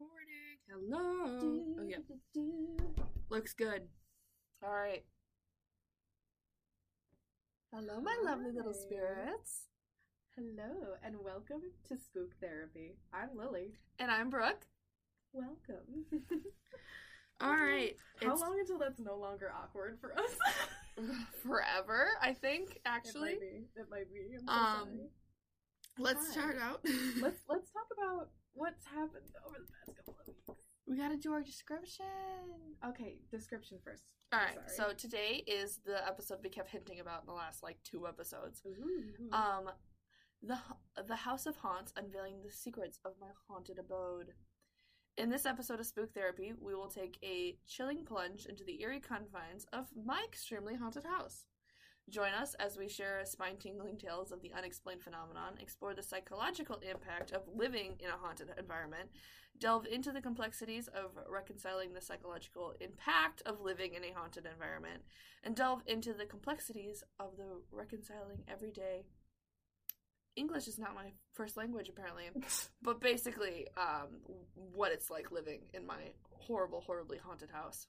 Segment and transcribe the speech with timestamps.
[0.00, 0.58] recording.
[0.68, 1.76] Hello.
[1.78, 1.96] Oh yeah,
[3.30, 3.82] looks good.
[4.62, 5.04] All right.
[7.72, 9.66] Hello, my lovely little spirits.
[10.36, 12.96] Hello, and welcome to Spook Therapy.
[13.12, 13.72] I'm Lily.
[13.98, 14.66] And I'm Brooke.
[15.32, 16.04] Welcome.
[17.40, 17.94] All right.
[18.22, 20.30] How It's long until that's no longer awkward for us?
[21.42, 22.78] forever, I think.
[22.84, 23.80] Actually, it might be.
[23.80, 24.36] It might be.
[24.46, 25.08] So Um, sorry.
[25.98, 26.32] let's Hi.
[26.32, 26.80] start out.
[27.20, 28.28] Let's let's talk about
[28.58, 30.60] what's happened over the past couple of weeks.
[30.86, 32.04] we gotta do our description.
[32.86, 34.02] Okay, description first.
[34.32, 34.58] All right.
[34.66, 38.62] So today is the episode we kept hinting about in the last like two episodes.
[38.66, 39.32] Ooh.
[39.32, 39.70] Um,
[40.42, 40.58] the
[41.06, 44.32] the House of Haunts unveiling the secrets of my haunted abode.
[45.16, 49.00] In this episode of Spook Therapy, we will take a chilling plunge into the eerie
[49.00, 51.44] confines of my extremely haunted house.
[52.08, 56.80] Join us as we share spine tingling tales of the unexplained phenomenon, explore the psychological
[56.88, 59.10] impact of living in a haunted environment,
[59.58, 65.02] delve into the complexities of reconciling the psychological impact of living in a haunted environment,
[65.44, 69.04] and delve into the complexities of the reconciling everyday
[70.38, 72.30] English is not my first language apparently,
[72.82, 74.20] but basically, um,
[74.54, 77.88] what it's like living in my horrible, horribly haunted house.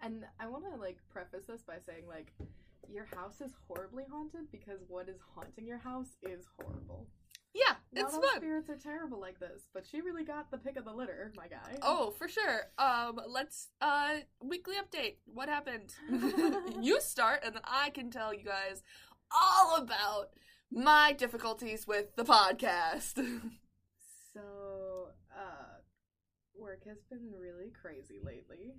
[0.00, 2.32] And I want to like preface this by saying like
[2.90, 7.08] your house is horribly haunted because what is haunting your house is horrible.
[7.54, 8.36] Yeah, Not it's all fun.
[8.38, 11.46] spirits are terrible like this, but she really got the pick of the litter, my
[11.46, 11.76] guy.
[11.82, 12.62] Oh, for sure.
[12.78, 15.16] Um, let's uh weekly update.
[15.26, 15.94] What happened?
[16.82, 18.82] you start, and then I can tell you guys
[19.30, 20.30] all about
[20.70, 23.14] my difficulties with the podcast.
[24.32, 25.78] So, uh,
[26.56, 28.74] work has been really crazy lately.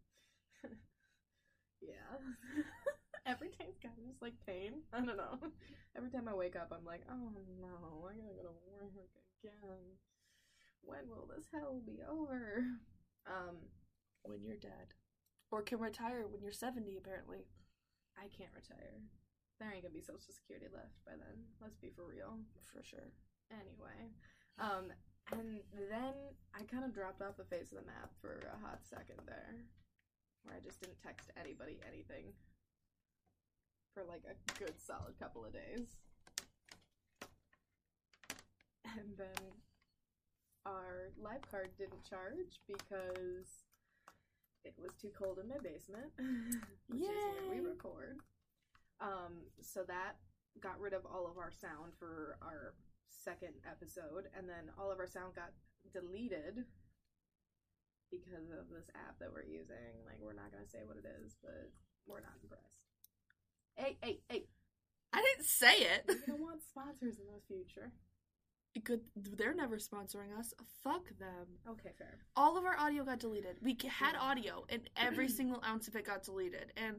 [1.80, 2.16] yeah.
[3.26, 4.82] Every day's kind of just like pain.
[4.92, 5.38] I don't know.
[5.96, 8.94] Every time I wake up, I'm like, oh no, I gotta go to work
[9.42, 9.98] again.
[10.82, 12.64] When will this hell be over?
[13.26, 13.56] Um,
[14.22, 14.96] when you're dead,
[15.50, 17.44] or can retire when you're seventy, apparently.
[18.16, 19.00] I can't retire.
[19.58, 21.44] There ain't gonna be social security left by then.
[21.60, 22.40] Let's be for real.
[22.72, 23.12] For sure.
[23.52, 24.14] Anyway,
[24.58, 24.92] um,
[25.32, 25.60] and
[25.90, 26.14] then
[26.54, 29.62] I kind of dropped off the face of the map for a hot second there,
[30.44, 32.32] where I just didn't text anybody anything
[33.94, 35.96] for like a good solid couple of days.
[38.84, 39.52] And then
[40.66, 43.64] our live card didn't charge because
[44.64, 46.12] it was too cold in my basement,
[46.88, 48.18] which is where we record.
[49.00, 50.16] Um, so that
[50.60, 52.74] got rid of all of our sound for our
[53.08, 55.52] second episode, and then all of our sound got
[55.92, 56.64] deleted
[58.10, 60.02] because of this app that we're using.
[60.04, 61.70] Like, we're not gonna say what it is, but
[62.06, 62.90] we're not impressed.
[63.76, 64.44] Hey, hey, hey!
[65.12, 66.04] I didn't say it.
[66.08, 67.90] We don't want sponsors in the future.
[68.84, 69.00] Good.
[69.16, 70.54] They're never sponsoring us.
[70.84, 71.46] Fuck them.
[71.68, 72.18] Okay, fair.
[72.36, 73.56] all of our audio got deleted.
[73.60, 76.72] We had audio, and every single ounce of it got deleted.
[76.76, 76.96] And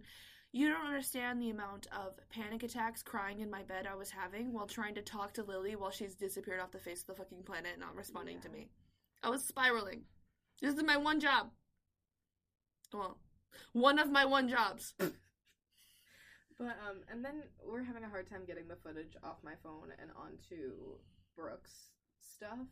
[0.52, 4.52] you don't understand the amount of panic attacks, crying in my bed I was having
[4.52, 7.44] while trying to talk to Lily while she's disappeared off the face of the fucking
[7.44, 8.68] planet, not responding to me.
[9.24, 10.04] I was spiraling.
[10.62, 11.50] This is my one job.
[12.94, 13.18] Well,
[13.74, 14.94] one of my one jobs.
[16.60, 19.90] But um, and then we're having a hard time getting the footage off my phone
[20.00, 21.00] and onto
[21.36, 21.90] Brooke's
[22.22, 22.68] stuff.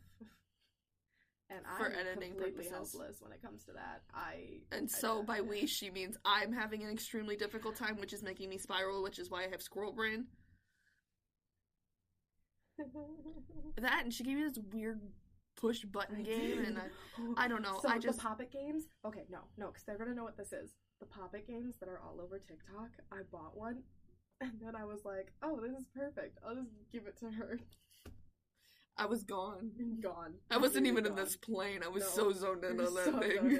[1.50, 2.70] And For I'm editing completely purposes.
[2.94, 4.02] helpless when it comes to that.
[4.14, 7.96] I And I so don't- by we, she means I'm having an extremely difficult time,
[7.98, 10.26] which is making me spiral, which is why I have squirrel brain.
[13.80, 15.00] That, and she gave me this weird
[15.60, 17.78] push button game, and I, I don't know.
[17.82, 18.84] So I just the Pop It games.
[19.04, 20.70] Okay, no, no, because they're gonna know what this is.
[21.00, 22.90] The Pop It games that are all over TikTok.
[23.12, 23.82] I bought one,
[24.40, 26.38] and then I was like, "Oh, this is perfect.
[26.46, 27.58] I'll just give it to her."
[28.96, 29.70] I was gone.
[30.02, 30.34] Gone.
[30.50, 31.80] I wasn't even in this plane.
[31.82, 33.58] I was No, so zoned in on that so thing.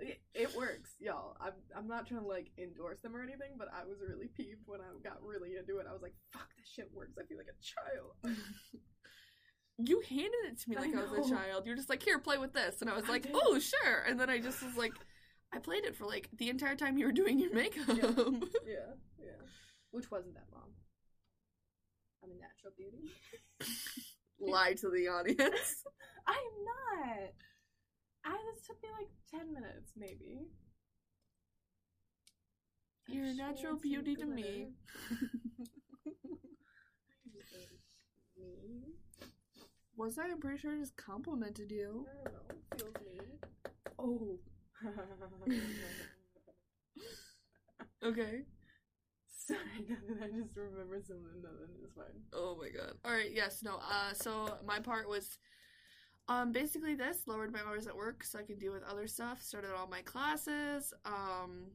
[0.00, 1.36] It, it works, y'all.
[1.40, 4.62] I'm I'm not trying to like endorse them or anything, but I was really peeved
[4.66, 5.86] when I got really into it.
[5.88, 8.36] I was like, "Fuck, this shit works." I feel like a child.
[9.84, 11.66] you handed it to me like I, was a child.
[11.66, 13.32] You're just like, here, play with this, and I was like, did.
[13.34, 14.04] oh, sure.
[14.06, 14.92] And then I just was like,
[15.52, 17.88] I played it for like the entire time you were doing your makeup.
[17.88, 17.96] yeah,
[19.18, 19.40] yeah.
[19.90, 20.70] Which wasn't that long.
[22.22, 23.10] I'm a natural beauty.
[24.40, 25.84] Lie to the audience.
[26.26, 27.32] I am not.
[28.24, 30.46] I this took me like ten minutes, maybe.
[33.08, 34.68] You're a natural beauty to me.
[38.38, 38.90] me.
[39.96, 40.24] Was I?
[40.30, 42.06] I'm pretty sure I just complimented you.
[42.10, 42.56] I don't know.
[42.76, 43.20] Feels me.
[43.98, 44.38] Oh.
[48.02, 48.44] Okay.
[49.46, 50.16] Sorry, nothing.
[50.22, 51.42] I just remembered something.
[51.42, 52.22] Nothing is fine.
[52.32, 52.94] Oh my god.
[53.04, 53.30] All right.
[53.32, 53.62] Yes.
[53.62, 53.76] No.
[53.76, 54.12] Uh.
[54.14, 55.38] So my part was,
[56.28, 59.42] Um, basically, this lowered my hours at work so I could deal with other stuff.
[59.42, 60.94] Started all my classes.
[61.04, 61.66] Um,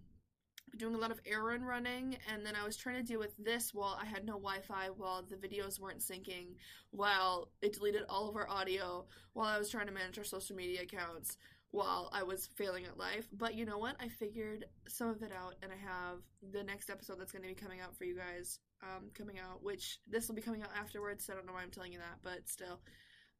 [0.78, 3.74] doing a lot of errand running, and then I was trying to deal with this
[3.74, 6.56] while I had no Wi-Fi, while the videos weren't syncing,
[6.92, 10.56] while it deleted all of our audio, while I was trying to manage our social
[10.56, 11.38] media accounts,
[11.72, 13.28] while I was failing at life.
[13.32, 13.96] But you know what?
[14.00, 16.20] I figured some of it out, and I have
[16.52, 18.60] the next episode that's going to be coming out for you guys.
[18.84, 21.26] Um, coming out, which this will be coming out afterwards.
[21.26, 22.80] So I don't know why I'm telling you that, but still.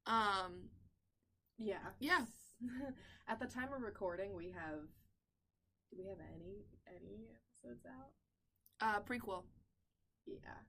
[0.08, 0.70] Um,
[1.58, 1.78] Yeah.
[2.00, 2.26] Yeah.
[3.28, 4.80] At the time of recording, we have.
[5.96, 8.12] Do we have any any episodes out?
[8.82, 9.44] uh, prequel.
[10.28, 10.60] Yeah.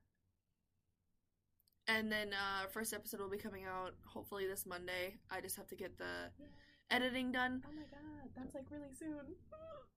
[1.88, 5.16] And then uh first episode will be coming out hopefully this Monday.
[5.30, 6.30] I just have to get the
[6.90, 7.62] editing done.
[7.66, 9.10] Oh my god, that's like really soon.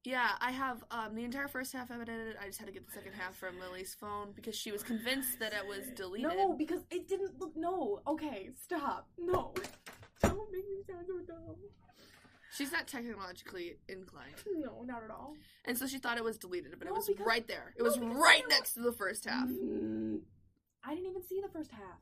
[0.06, 2.38] Yeah, I have um the entire first half edited.
[2.42, 5.40] I just had to get the second half from Lily's phone because she was convinced
[5.40, 6.30] that it was deleted.
[6.38, 7.52] No, because it didn't look.
[7.58, 8.00] No.
[8.08, 9.10] Okay, stop.
[9.18, 9.54] No.
[10.22, 11.56] Don't make me sound so dumb.
[12.56, 14.34] She's not technologically inclined.
[14.56, 15.36] No, not at all.
[15.66, 17.74] And so she thought it was deleted, but it was because- right there.
[17.78, 19.48] It no, was right I- next to the first half.
[19.48, 20.22] Mm,
[20.84, 22.00] I didn't even see the first half.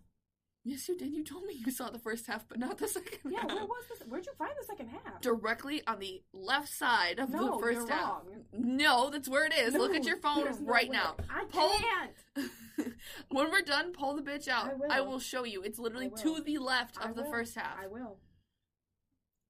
[0.64, 1.14] Yes, you did.
[1.14, 3.52] You told me you saw the first half, but not the second Yeah, half.
[3.52, 4.06] where was this?
[4.08, 5.22] Where'd you find the second half?
[5.22, 8.04] Directly on the left side of no, the first you're half.
[8.10, 8.46] wrong.
[8.52, 9.74] No, that's where it is.
[9.74, 11.16] Look at your phone there's no right now.
[11.30, 12.52] I Pull- can't.
[13.30, 14.74] when we're done, pull the bitch out.
[14.90, 15.20] I will.
[15.20, 15.62] show you.
[15.62, 17.78] It's literally to the left I of the first half.
[17.82, 18.18] I will.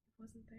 [0.08, 0.58] It wasn't there.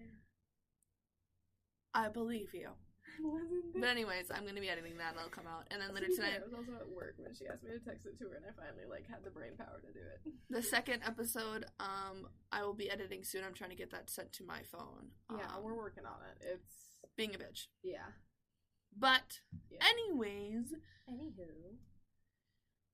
[1.93, 2.69] I believe you.
[3.23, 3.73] Wasn't.
[3.75, 5.11] But anyways, I'm gonna be editing that.
[5.11, 7.47] and It'll come out, and then later tonight, I was also at work when she
[7.47, 9.81] asked me to text it to her, and I finally like had the brain power
[9.81, 10.33] to do it.
[10.49, 13.43] the second episode, um, I will be editing soon.
[13.43, 15.11] I'm trying to get that sent to my phone.
[15.35, 16.37] Yeah, Um, we're working on it.
[16.45, 17.67] It's being a bitch.
[17.83, 18.07] yeah.
[18.95, 19.39] But
[19.69, 19.79] Yeah.
[19.85, 20.73] anyways,
[21.09, 21.77] Anywho,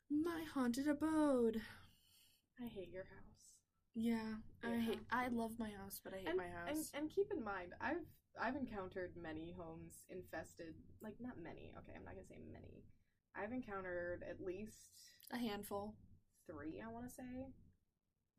[0.09, 1.61] my haunted abode.
[2.59, 3.51] I hate your house.
[3.93, 4.99] Yeah, I hate.
[5.11, 6.91] I love my house, but I hate and, my house.
[6.93, 8.05] And, and keep in mind, I've
[8.41, 10.75] I've encountered many homes infested.
[11.01, 11.71] Like not many.
[11.79, 12.83] Okay, I'm not gonna say many.
[13.35, 15.95] I've encountered at least a handful.
[16.47, 16.79] three.
[16.81, 17.49] I want to say,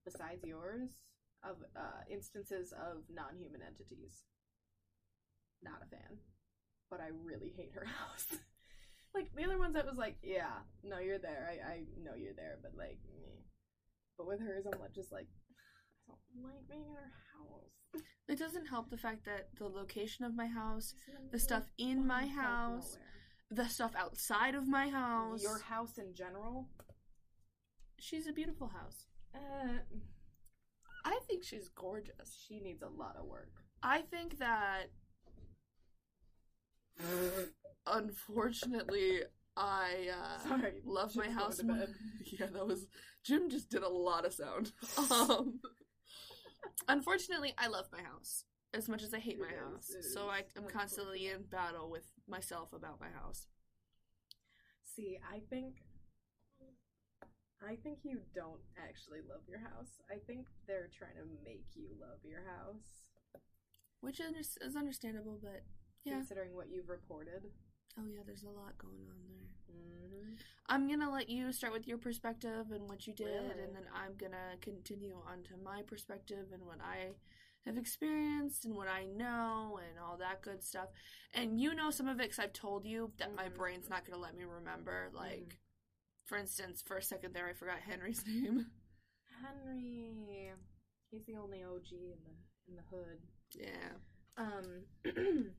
[0.04, 0.90] besides yours,
[1.42, 4.24] of uh, instances of non-human entities.
[5.62, 6.18] Not a fan,
[6.90, 8.26] but I really hate her house.
[9.14, 11.50] like the other ones, I was like, yeah, no, you're there.
[11.50, 13.42] I I know you're there, but like, meh.
[14.18, 15.28] but with hers, I'm like, just like,
[16.08, 18.02] I don't like being in her house.
[18.28, 20.94] It doesn't help the fact that the location of my house,
[21.30, 22.98] the stuff in my house,
[23.50, 25.42] the stuff outside of my house.
[25.42, 26.68] Your house in general.
[27.98, 29.06] She's a beautiful house.
[29.34, 29.78] Uh,
[31.04, 32.44] I think she's gorgeous.
[32.46, 33.52] she needs a lot of work.
[33.82, 34.90] I think that
[37.86, 39.20] unfortunately
[39.56, 41.86] I uh Sorry, love my Jim's house more.
[42.24, 42.86] yeah, that was
[43.24, 44.72] Jim just did a lot of sound.
[45.10, 45.60] um
[46.88, 50.12] Unfortunately, I love my house as much as I hate It my is, house.
[50.12, 53.48] So I am constantly in battle with myself about my house.
[54.84, 55.82] See, I think
[57.62, 60.00] I think you don't actually love your house.
[60.10, 63.08] I think they're trying to make you love your house.
[64.00, 65.64] Which is is understandable, but
[66.04, 66.14] yeah.
[66.14, 67.50] Considering what you've reported.
[67.98, 69.74] Oh yeah, there's a lot going on there.
[69.74, 70.34] Mm-hmm.
[70.68, 73.50] I'm gonna let you start with your perspective and what you did, Really?
[73.62, 77.14] and then I'm gonna continue on to my perspective and what I
[77.64, 80.88] have experienced and what I know and all that good stuff.
[81.34, 83.54] And you know some of it because I've told you that my Mhm.
[83.56, 85.10] brain's not gonna let me remember.
[85.12, 85.56] Like, Mhm.
[86.26, 88.70] for instance, for a second there, I forgot Henry's name.
[89.42, 90.52] Henry.
[91.10, 92.36] He's the only OG in the
[92.68, 93.22] in the hood.
[93.52, 93.96] Yeah.
[94.36, 94.86] Um.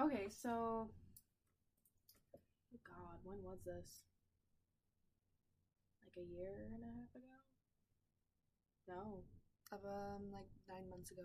[0.00, 0.90] okay, so.
[3.24, 4.04] When was this?
[6.04, 7.34] Like a year and a half ago?
[8.86, 9.24] No.
[9.72, 11.24] Of um, like nine months ago.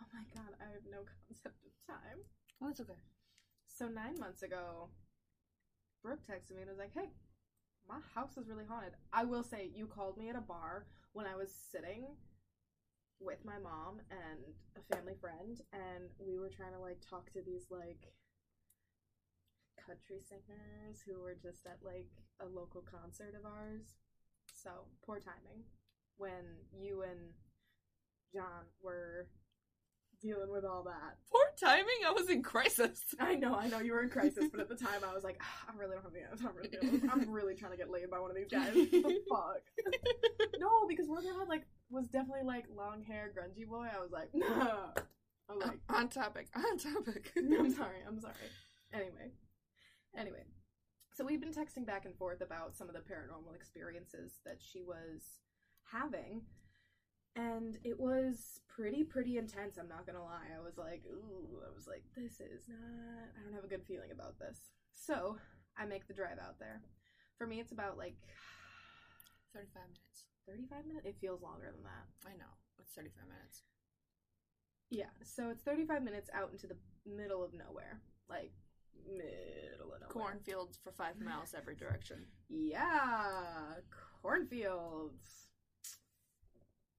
[0.00, 2.18] Oh my God, I have no concept of time.
[2.60, 2.98] Oh, that's okay.
[3.66, 4.88] So nine months ago,
[6.02, 7.10] Brooke texted me and was like, "Hey,
[7.88, 11.26] my house is really haunted." I will say, you called me at a bar when
[11.26, 12.06] I was sitting
[13.20, 14.40] with my mom and
[14.76, 18.12] a family friend, and we were trying to like talk to these like
[19.86, 22.08] country singers who were just at like
[22.40, 23.94] a local concert of ours.
[24.54, 24.70] So
[25.04, 25.64] poor timing
[26.16, 27.32] when you and
[28.32, 29.28] John were
[30.22, 31.18] dealing with all that.
[31.30, 32.00] Poor timing.
[32.06, 33.02] I was in crisis.
[33.20, 35.38] I know, I know you were in crisis, but at the time I was like,
[35.42, 36.52] "Ah, I really don't have the time.
[36.56, 37.02] really.
[37.12, 38.74] I'm really trying to get laid by one of these guys.
[38.74, 39.62] What the fuck?
[40.58, 43.86] no, because one of them had like was definitely like long hair, grungy boy.
[43.94, 44.46] I was like, no.
[45.48, 46.48] I was like, on topic.
[46.56, 47.32] On topic.
[47.36, 48.34] I'm sorry, I'm sorry.
[48.94, 49.32] Anyway,
[50.16, 50.44] anyway,
[51.12, 54.82] so we've been texting back and forth about some of the paranormal experiences that she
[54.82, 55.40] was
[55.92, 56.42] having,
[57.36, 61.70] and it was pretty pretty intense i'm not gonna lie i was like ooh i
[61.74, 65.36] was like this is not i don't have a good feeling about this so
[65.78, 66.80] i make the drive out there
[67.36, 68.14] for me it's about like
[69.54, 70.26] 35 minutes.
[70.46, 72.50] 35 minutes it feels longer than that I know.
[72.78, 73.62] It's 35 minutes.
[74.90, 78.52] yeah so it's 35 minutes out into the middle of nowhere like
[79.06, 82.26] middle of nowhere Cornfields for five miles every direction.
[82.48, 83.74] yeah
[84.22, 85.48] cornfields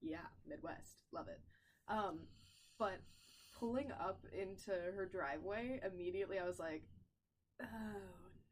[0.00, 1.40] yeah midwest love it
[1.88, 2.18] um
[2.78, 3.00] but
[3.58, 6.82] pulling up into her driveway immediately i was like
[7.62, 7.66] oh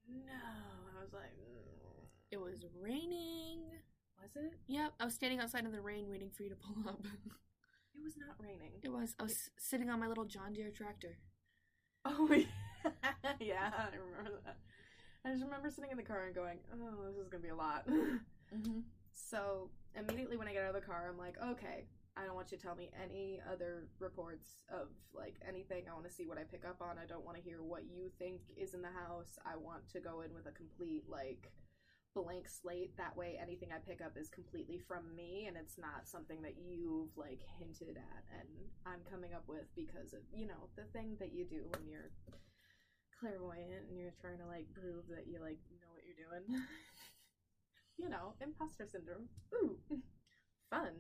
[0.09, 0.33] no
[0.99, 1.61] i was like mm.
[2.31, 3.61] It was raining.
[4.21, 6.89] was it Yep, I was standing outside in the rain waiting for you to pull
[6.89, 6.99] up.
[7.05, 9.15] it was not raining it was.
[9.21, 11.19] I was sitting on my little John Deere tractor.
[12.05, 12.45] oh yeah
[13.73, 14.57] i remember that
[15.25, 17.57] i just remember sitting in the car and going oh this is gonna be a
[17.57, 17.87] lot
[18.55, 18.81] Mm-hmm.
[19.13, 21.87] So immediately when I get out of the car, I'm like, okay,
[22.17, 25.85] I don't want you to tell me any other reports of like anything.
[25.91, 26.97] I want to see what I pick up on.
[27.03, 29.39] I don't want to hear what you think is in the house.
[29.45, 31.51] I want to go in with a complete like
[32.15, 32.97] blank slate.
[32.97, 36.55] That way, anything I pick up is completely from me and it's not something that
[36.65, 38.49] you've like hinted at and
[38.87, 42.11] I'm coming up with because of you know the thing that you do when you're
[43.19, 46.63] clairvoyant and you're trying to like prove that you like know what you're doing.
[47.99, 49.29] you know, imposter syndrome.
[49.55, 49.79] Ooh,
[50.71, 50.93] fun.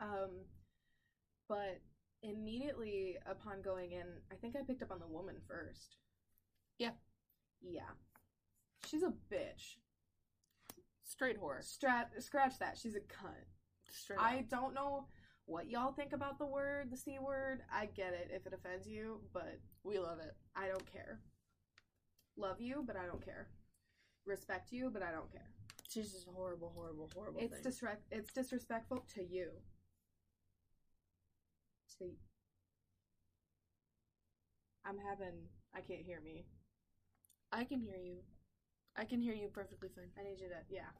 [0.00, 0.44] Um,
[1.48, 1.80] but
[2.22, 5.96] immediately upon going in, I think I picked up on the woman first.
[6.78, 6.92] Yeah.
[7.62, 7.90] Yeah.
[8.86, 9.76] She's a bitch.
[11.04, 11.76] Straight horse.
[11.76, 12.78] Strat- scratch that.
[12.80, 13.48] She's a cunt.
[13.90, 14.48] Straight I up.
[14.50, 15.06] don't know
[15.46, 17.62] what y'all think about the word, the C word.
[17.72, 20.34] I get it if it offends you, but We love it.
[20.56, 21.20] I don't care.
[22.36, 23.48] Love you, but I don't care.
[24.26, 25.48] Respect you, but I don't care.
[25.88, 27.62] She's just a horrible, horrible, horrible It's thing.
[27.62, 28.02] disrespect.
[28.10, 29.48] It's disrespectful to you.
[31.98, 32.04] To.
[34.84, 35.34] I'm having.
[35.74, 36.44] I can't hear me.
[37.52, 38.18] I can hear you.
[38.96, 40.10] I can hear you perfectly fine.
[40.18, 40.56] I need you to.
[40.68, 40.90] Yeah.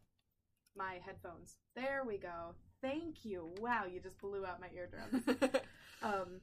[0.77, 1.59] My headphones.
[1.77, 2.55] There we go.
[2.81, 3.51] Thank you.
[3.61, 5.25] Wow, you just blew out my eardrums.
[6.03, 6.41] um.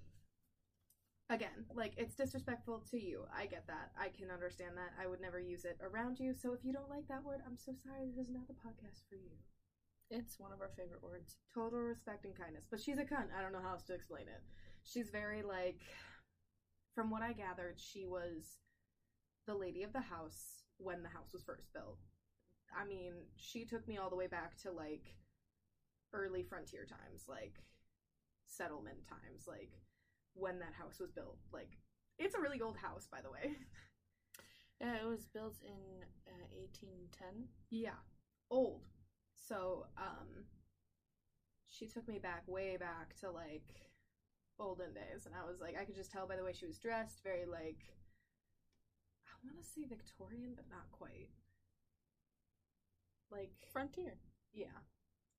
[1.29, 3.25] Again, like it's disrespectful to you.
[3.35, 3.91] I get that.
[3.99, 4.93] I can understand that.
[5.01, 6.33] I would never use it around you.
[6.33, 8.11] So if you don't like that word, I'm so sorry.
[8.15, 9.33] This is not the podcast for you.
[10.11, 11.37] it's one of our favorite words.
[11.53, 12.67] total respect and kindness.
[12.69, 13.33] But she's a cunt.
[13.37, 14.41] I don't know how else to explain it.
[14.83, 15.81] She's very like
[16.93, 18.59] from what I gathered, she was
[19.45, 21.99] the lady of the house when the house was first built.
[22.75, 25.13] I mean, she took me all the way back to like
[26.13, 27.55] early frontier times, like
[28.45, 29.71] settlement times, like
[30.35, 31.39] when that house was built.
[31.51, 31.77] Like
[32.19, 33.55] it's a really old house, by the way.
[34.81, 37.47] Yeah, it was built in uh, 1810.
[37.69, 37.95] Yeah,
[38.51, 38.83] old.
[39.33, 40.43] So, um,
[41.67, 43.93] she took me back, way back to like
[44.59, 46.77] olden days, and I was like, I could just tell by the way she was
[46.77, 47.87] dressed, very like,
[49.27, 51.29] I want to say Victorian, but not quite.
[53.31, 54.17] Like, Frontier.
[54.53, 54.75] yeah,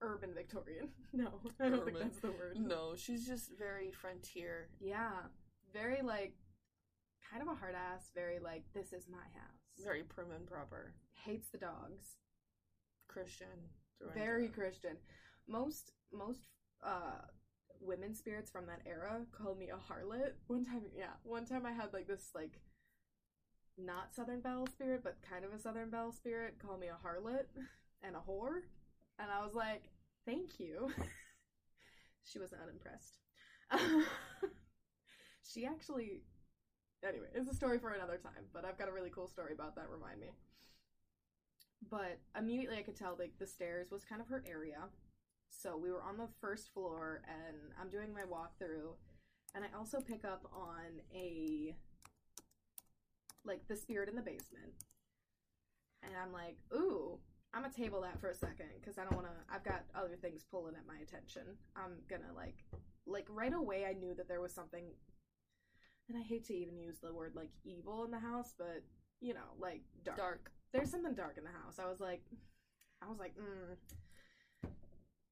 [0.01, 0.89] urban Victorian.
[1.13, 2.57] no, I don't think that's the word.
[2.59, 4.69] No, she's just very frontier.
[4.81, 5.13] Yeah,
[5.73, 6.35] very like,
[7.31, 8.11] kind of a hard ass.
[8.15, 9.85] Very like, this is my house.
[9.85, 10.95] Very prim and proper.
[11.25, 12.17] hates the dogs.
[13.09, 13.49] Christian.
[14.15, 14.49] very.
[14.49, 14.97] Christian.
[15.49, 16.49] Most most
[16.85, 17.23] uh
[17.81, 20.33] women spirits from that era called me a harlot.
[20.47, 22.61] One time, yeah, one time I had like this like
[23.79, 27.47] not Southern Belle spirit, but kind of a Southern Belle spirit call me a harlot
[28.03, 28.61] and a whore,
[29.19, 29.85] and I was like,
[30.25, 30.91] thank you.
[32.25, 33.19] she was not impressed.
[35.43, 36.23] she actually.
[37.07, 39.77] Anyway, it's a story for another time, but I've got a really cool story about
[39.77, 39.89] that.
[39.91, 40.31] Remind me
[41.91, 44.89] but immediately I could tell like the stairs was kind of her area.
[45.51, 48.95] So we were on the first floor and I'm doing my walkthrough
[49.55, 51.75] and I also pick up on a
[53.45, 54.73] like the spirit in the basement.
[56.03, 57.19] And I'm like, "Ooh,
[57.57, 60.17] I'm gonna table that for a second because I don't want to I've got other
[60.21, 61.57] things pulling at my attention.
[61.75, 62.63] I'm to like
[63.07, 64.85] like right away I knew that there was something
[66.11, 68.83] and I hate to even use the word like evil in the house, but
[69.23, 70.53] you know, like dark Dark.
[70.73, 71.79] there's something dark in the house.
[71.83, 72.21] I was like,
[73.03, 74.71] I was like, mm.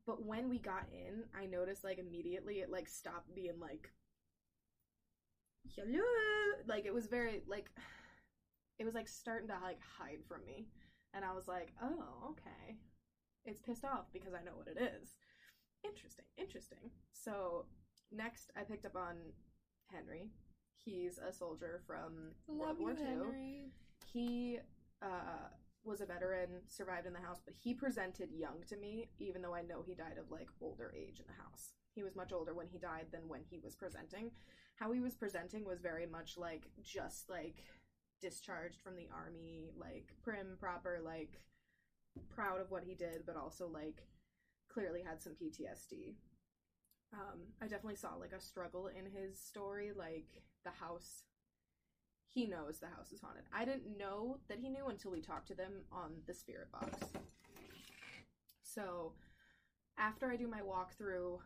[0.07, 3.90] But when we got in, I noticed like immediately it like stopped being like,
[5.76, 6.00] hello,
[6.66, 7.71] like it was very like,
[8.78, 10.69] it was like starting to like hide from me,
[11.14, 12.76] and I was like, oh okay,
[13.44, 15.14] it's pissed off because I know what it is.
[15.85, 16.90] Interesting, interesting.
[17.12, 17.66] So
[18.11, 19.16] next, I picked up on
[19.92, 20.30] Henry.
[20.85, 23.62] He's a soldier from World War II Henry.
[24.12, 24.59] he
[25.02, 25.49] uh
[25.85, 29.54] was a veteran, survived in the house, but he presented young to me, even though
[29.54, 31.73] I know he died of like older age in the house.
[31.94, 34.30] He was much older when he died than when he was presenting.
[34.76, 37.62] How he was presenting was very much like just like
[38.25, 41.40] discharged from the army, like prim, proper, like
[42.35, 44.02] proud of what he did, but also like
[44.73, 46.14] clearly had some PTSD.
[47.12, 51.25] Um, I definitely saw like a struggle in his story, like the house.
[52.26, 53.45] He knows the house is haunted.
[53.54, 56.99] I didn't know that he knew until we talked to them on the spirit box.
[58.62, 59.12] So,
[59.99, 61.38] after I do my walkthrough,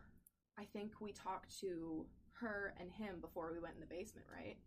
[0.57, 2.05] I think we talked to
[2.39, 4.57] her and him before we went in the basement, right?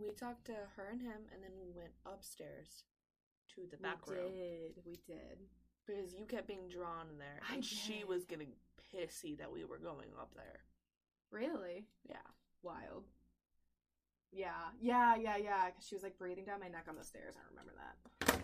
[0.00, 2.84] We talked to her and him, and then we went upstairs
[3.54, 4.72] to the back we room did.
[4.84, 5.38] We did.
[5.86, 8.08] because you kept being drawn in there, I and she did.
[8.08, 8.52] was getting
[8.94, 10.60] pissy that we were going up there.
[11.30, 11.86] Really?
[12.08, 12.16] Yeah,
[12.62, 13.04] Wild.
[14.32, 14.48] Yeah,
[14.80, 15.66] yeah, yeah, yeah.
[15.66, 17.34] Because she was like breathing down my neck on the stairs.
[17.36, 18.40] I remember that.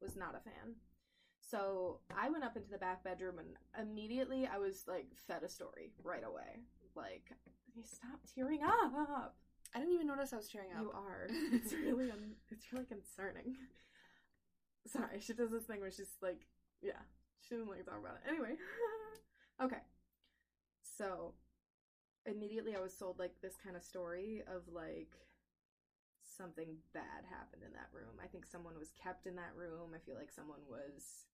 [0.00, 0.74] Was not a fan.
[1.40, 5.48] So I went up into the back bedroom and immediately I was like fed a
[5.48, 6.60] story right away.
[6.96, 7.30] Like,
[7.84, 9.36] stop tearing up.
[9.76, 10.80] I didn't even notice I was tearing up.
[10.82, 11.28] You are.
[11.52, 13.56] It's really un- it's really concerning.
[14.86, 16.46] Sorry, she does this thing where she's like,
[16.80, 17.02] yeah,
[17.42, 18.30] she doesn't like to talk about it.
[18.30, 18.56] Anyway,
[19.62, 19.82] okay.
[20.98, 21.34] So
[22.26, 25.16] immediately I was sold like this kind of story of like
[26.36, 28.20] something bad happened in that room.
[28.22, 29.92] I think someone was kept in that room.
[29.94, 31.26] I feel like someone was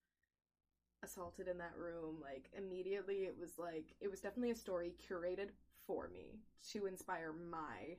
[1.03, 2.17] assaulted in that room.
[2.21, 5.51] Like immediately it was like it was definitely a story curated
[5.87, 6.39] for me
[6.73, 7.97] to inspire my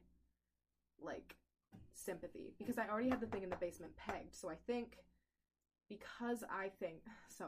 [1.01, 1.35] like
[1.93, 4.35] sympathy because I already had the thing in the basement pegged.
[4.35, 4.97] So I think
[5.89, 6.97] because I think
[7.27, 7.45] so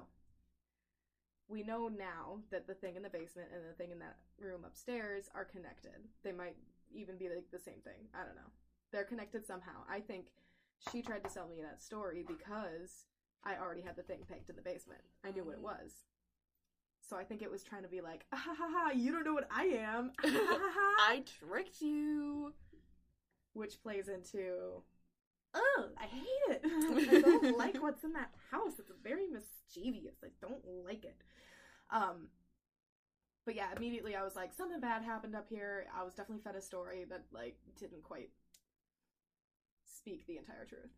[1.48, 4.62] we know now that the thing in the basement and the thing in that room
[4.66, 6.08] upstairs are connected.
[6.24, 6.56] They might
[6.94, 8.08] even be like the same thing.
[8.14, 8.52] I don't know.
[8.92, 9.84] They're connected somehow.
[9.90, 10.28] I think
[10.92, 13.06] she tried to sell me that story because
[13.44, 15.02] I already had the thing pegged in the basement.
[15.24, 16.06] I knew what it was.
[17.08, 19.26] So I think it was trying to be like, ah, ha ha ha, you don't
[19.26, 20.12] know what I am.
[20.24, 20.28] Ah.
[21.08, 22.54] I tricked you.
[23.66, 24.84] Which plays into,
[25.56, 26.62] oh, I hate it.
[27.10, 28.74] I don't like what's in that house.
[28.78, 30.18] It's very mischievous.
[30.24, 31.18] I don't like it.
[31.90, 32.28] Um,
[33.44, 35.88] but yeah, immediately I was like, something bad happened up here.
[36.00, 38.30] I was definitely fed a story that like didn't quite
[39.84, 40.94] speak the entire truth.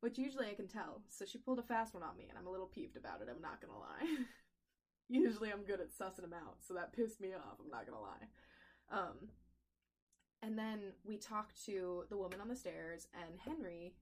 [0.00, 1.00] Which usually I can tell.
[1.08, 3.28] So she pulled a fast one on me, and I'm a little peeved about it.
[3.34, 4.24] I'm not gonna lie.
[5.08, 7.56] usually I'm good at sussing them out, so that pissed me off.
[7.64, 8.28] I'm not gonna lie.
[8.92, 9.28] Um,
[10.42, 13.94] and then we talked to the woman on the stairs and Henry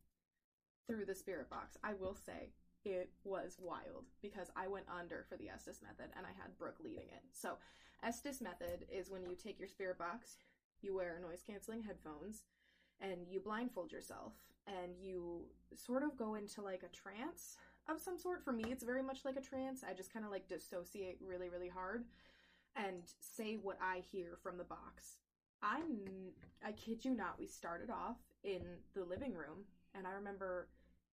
[0.87, 1.77] through the spirit box.
[1.83, 2.51] I will say
[2.85, 6.79] it was wild because I went under for the Estes method and I had Brooke
[6.83, 7.22] leading it.
[7.33, 7.59] So,
[8.03, 10.37] Estes method is when you take your spirit box,
[10.83, 12.42] you wear noise canceling headphones,
[13.01, 14.35] and you blindfold yourself
[14.66, 15.42] and you
[15.75, 17.57] sort of go into like a trance
[17.88, 18.42] of some sort.
[18.44, 19.83] For me, it's very much like a trance.
[19.88, 22.05] I just kind of like dissociate really, really hard
[22.77, 25.16] and say what I hear from the box.
[25.66, 26.33] I'm
[26.64, 28.62] I kid you not, we started off in
[28.94, 30.68] the living room and I remember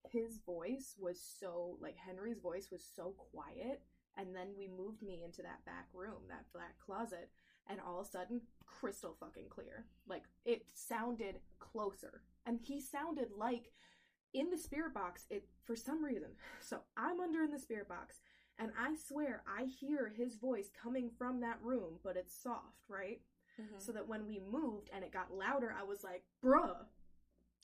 [0.10, 3.82] his voice was so like Henry's voice was so quiet
[4.18, 7.30] and then we moved me into that back room, that black closet,
[7.68, 9.86] and all of a sudden crystal fucking clear.
[10.08, 12.22] Like it sounded closer.
[12.46, 13.72] And he sounded like
[14.34, 16.30] in the spirit box it for some reason.
[16.62, 18.20] So I'm under in the spirit box
[18.60, 23.20] and I swear I hear his voice coming from that room, but it's soft, right?
[23.62, 23.76] Mm-hmm.
[23.80, 26.76] So that when we moved and it got louder, I was like, bruh,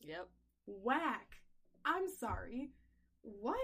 [0.02, 0.28] Yep.
[0.68, 1.42] whack.
[1.86, 2.70] I'm sorry.
[3.22, 3.58] What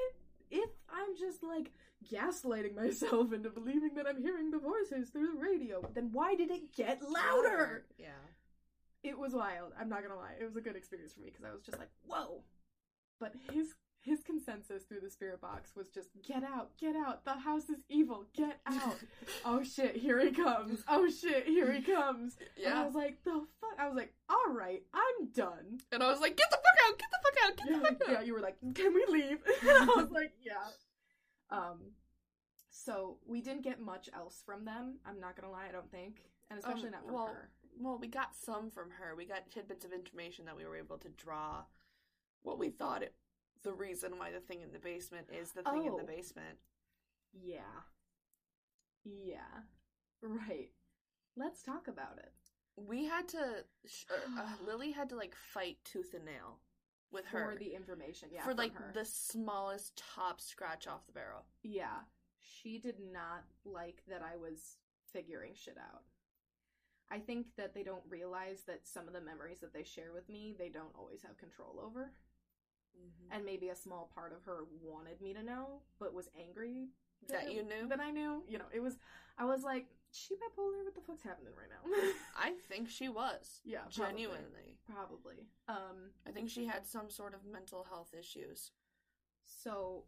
[0.51, 1.71] if I'm just like
[2.11, 5.81] gaslighting myself into believing that I'm hearing the voices through the radio?
[5.93, 7.85] Then why did it get louder?
[7.97, 8.07] Yeah.
[9.03, 9.73] It was wild.
[9.79, 10.33] I'm not gonna lie.
[10.39, 12.41] It was a good experience for me because I was just like, whoa.
[13.19, 17.23] But his his consensus through the spirit box was just get out, get out.
[17.23, 18.25] The house is evil.
[18.35, 18.54] Get.
[19.45, 20.83] Oh shit, here he comes.
[20.87, 22.37] Oh shit, here he comes.
[22.63, 23.79] And I was like, the fuck?
[23.79, 25.79] I was like, all right, I'm done.
[25.91, 26.99] And I was like, get the fuck out!
[26.99, 27.57] Get the fuck out!
[27.57, 28.21] Get Yeah, the fuck out!
[28.21, 29.39] yeah, you were like, can we leave?
[29.61, 30.53] and I was like, yeah.
[31.49, 31.79] Um,
[32.69, 34.99] so we didn't get much else from them.
[35.05, 37.49] I'm not gonna lie, I don't think, and especially Um, not from well, her.
[37.77, 39.15] Well, we got some from her.
[39.15, 41.63] We got tidbits of information that we were able to draw
[42.43, 43.13] what we thought it
[43.63, 45.97] the reason why the thing in the basement is the thing in Oh.
[45.97, 46.59] the basement.
[47.33, 47.61] Yeah,
[49.05, 49.63] yeah,
[50.21, 50.69] right.
[51.37, 52.31] Let's talk about it.
[52.77, 56.59] We had to sh- uh, uh, Lily had to like fight tooth and nail
[57.11, 58.29] with for her for the information.
[58.33, 58.91] Yeah, for like her.
[58.93, 61.45] the smallest top scratch off the barrel.
[61.63, 61.99] Yeah,
[62.41, 64.77] she did not like that I was
[65.11, 66.03] figuring shit out.
[67.11, 70.27] I think that they don't realize that some of the memories that they share with
[70.27, 72.11] me, they don't always have control over.
[72.97, 73.27] Mhm.
[73.35, 76.87] and maybe a small part of her wanted me to know, but was angry
[77.29, 77.87] That you knew?
[77.89, 78.43] that I knew.
[78.47, 78.97] You know, it was.
[79.37, 80.83] I was like, she bipolar.
[80.83, 82.11] What the fuck's happening right now?
[82.37, 83.61] I think she was.
[83.65, 84.05] yeah, probably.
[84.05, 84.77] Genuinely.
[84.91, 85.47] Probably.
[85.67, 86.11] Um.
[86.27, 88.71] I think she had some sort of mental health issues.
[89.45, 90.03] So,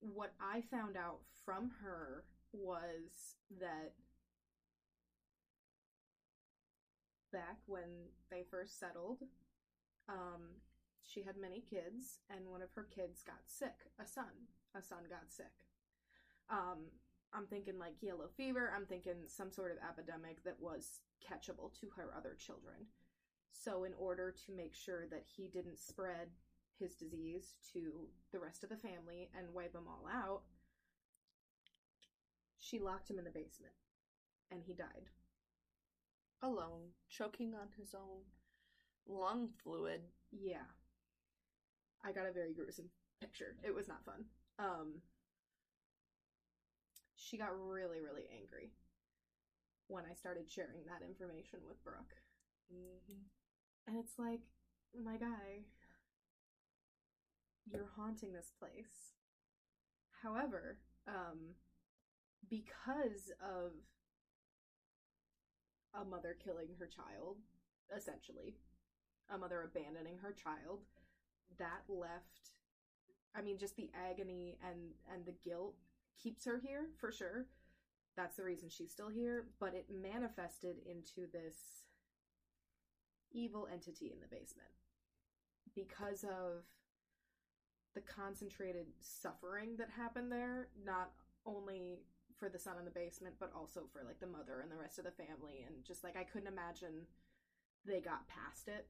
[0.00, 3.92] what I found out from her was that
[7.32, 9.22] back when they first settled,
[10.08, 10.58] um,
[11.02, 13.90] she had many kids, and one of her kids got sick.
[14.00, 14.48] A son.
[14.76, 15.52] A son got sick.
[16.50, 16.90] Um,
[17.32, 18.72] I'm thinking like yellow fever.
[18.74, 22.86] I'm thinking some sort of epidemic that was catchable to her other children.
[23.52, 26.28] So, in order to make sure that he didn't spread
[26.78, 30.42] his disease to the rest of the family and wipe them all out,
[32.58, 33.74] she locked him in the basement
[34.50, 35.08] and he died.
[36.42, 38.22] Alone, choking on his own
[39.06, 40.00] lung fluid.
[40.32, 40.66] Yeah.
[42.04, 42.88] I got a very gruesome
[43.20, 43.56] picture.
[43.62, 44.24] It was not fun.
[44.58, 45.02] Um
[47.20, 48.72] she got really really angry
[49.88, 52.14] when I started sharing that information with Brooke.
[52.72, 53.26] Mm-hmm.
[53.88, 54.40] And it's like,
[54.94, 55.66] my guy,
[57.66, 59.14] you're haunting this place.
[60.22, 60.78] However,
[61.08, 61.58] um,
[62.48, 63.72] because of
[66.00, 67.38] a mother killing her child,
[67.96, 68.54] essentially,
[69.28, 70.82] a mother abandoning her child,
[71.58, 72.54] that left
[73.34, 75.74] I mean just the agony and and the guilt
[76.22, 77.46] keeps her here for sure.
[78.16, 81.56] That's the reason she's still here, but it manifested into this
[83.32, 84.68] evil entity in the basement
[85.74, 86.64] because of
[87.94, 91.10] the concentrated suffering that happened there not
[91.46, 91.98] only
[92.38, 94.98] for the son in the basement but also for like the mother and the rest
[94.98, 97.06] of the family and just like I couldn't imagine
[97.86, 98.86] they got past it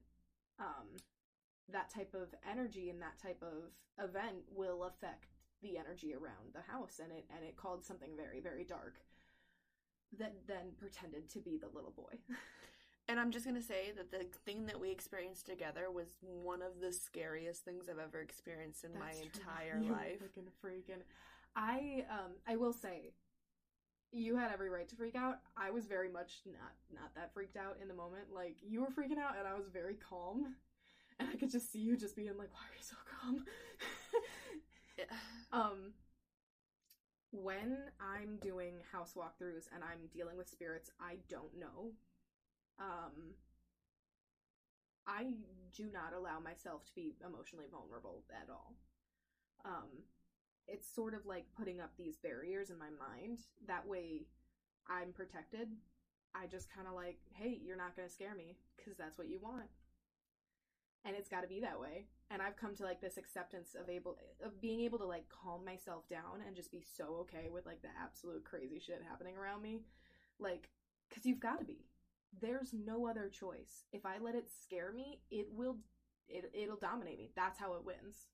[0.59, 0.97] um
[1.71, 3.71] that type of energy and that type of
[4.03, 5.30] event will affect
[5.61, 8.95] the energy around the house and it and it called something very very dark
[10.17, 12.17] that then pretended to be the little boy
[13.07, 16.79] And I'm just gonna say that the thing that we experienced together was one of
[16.79, 19.29] the scariest things I've ever experienced in my That's true.
[19.43, 20.21] entire You life.
[20.21, 21.01] Freaking freaking.
[21.55, 23.11] I um I will say
[24.13, 25.39] you had every right to freak out.
[25.57, 28.25] I was very much not not that freaked out in the moment.
[28.33, 30.55] Like you were freaking out and I was very calm.
[31.19, 33.45] And I could just see you just being like, Why are you so calm?
[35.51, 35.93] um
[37.31, 41.91] when I'm doing house walkthroughs and I'm dealing with spirits I don't know,
[42.79, 43.35] um
[45.07, 45.33] I
[45.75, 48.75] do not allow myself to be emotionally vulnerable at all.
[49.65, 50.05] Um,
[50.67, 53.39] it's sort of like putting up these barriers in my mind.
[53.67, 54.27] That way,
[54.87, 55.69] I'm protected.
[56.33, 59.27] I just kind of like, hey, you're not going to scare me because that's what
[59.27, 59.69] you want.
[61.03, 62.05] And it's got to be that way.
[62.29, 65.65] And I've come to like this acceptance of able of being able to like calm
[65.65, 69.61] myself down and just be so okay with like the absolute crazy shit happening around
[69.61, 69.79] me.
[70.39, 70.69] Like,
[71.09, 71.85] because you've got to be
[72.39, 73.83] there's no other choice.
[73.91, 75.77] If I let it scare me, it will
[76.29, 77.31] it it'll dominate me.
[77.35, 78.27] That's how it wins.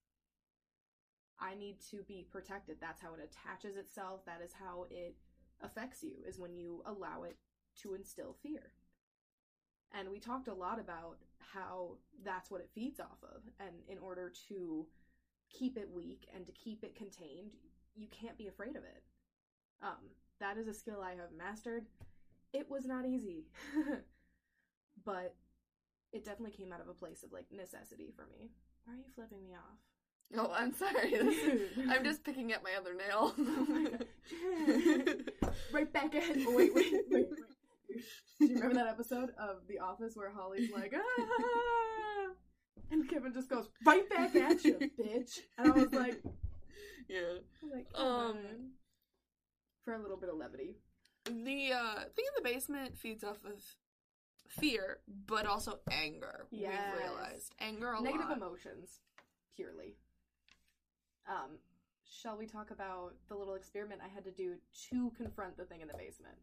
[1.39, 2.77] I need to be protected.
[2.79, 4.25] That's how it attaches itself.
[4.25, 5.15] That is how it
[5.61, 7.37] affects you is when you allow it
[7.81, 8.71] to instill fear.
[9.91, 13.41] And we talked a lot about how that's what it feeds off of.
[13.59, 14.85] And in order to
[15.49, 17.51] keep it weak and to keep it contained,
[17.95, 19.03] you can't be afraid of it.
[19.81, 21.85] Um, that is a skill I have mastered
[22.53, 23.45] it was not easy
[25.05, 25.35] but
[26.13, 28.49] it definitely came out of a place of like necessity for me
[28.85, 29.77] why are you flipping me off
[30.35, 31.13] Oh, I'm sorry.
[31.13, 33.33] Is- I'm just picking up my other nail.
[33.39, 35.15] Oh my
[35.71, 37.29] right back at oh, wait wait wait wait
[38.39, 42.27] do you remember that episode of the office where holly's like ah
[42.91, 46.21] and kevin just goes right back at you bitch and i was like
[47.09, 47.21] yeah.
[47.61, 48.35] Was like Um, on.
[49.85, 50.75] for a little bit of levity
[51.25, 53.61] The uh, thing in the basement feeds off of
[54.49, 56.47] fear, but also anger.
[56.51, 56.73] Yes.
[56.93, 58.37] We've realized anger a negative lot.
[58.37, 58.99] emotions
[59.55, 59.95] purely
[61.29, 61.57] um
[62.09, 64.55] shall we talk about the little experiment i had to do
[64.89, 66.37] to confront the thing in the basement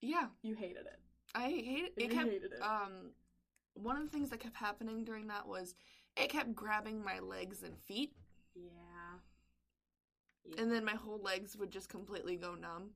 [0.00, 0.98] yeah, you hated it
[1.34, 1.92] I hate it.
[1.96, 2.62] It You kept hated it.
[2.62, 3.12] um.
[3.74, 5.74] One of the things that kept happening during that was
[6.16, 8.12] it kept grabbing my legs and feet,
[8.56, 9.18] yeah,
[10.60, 12.90] and then my whole legs would just completely go numb.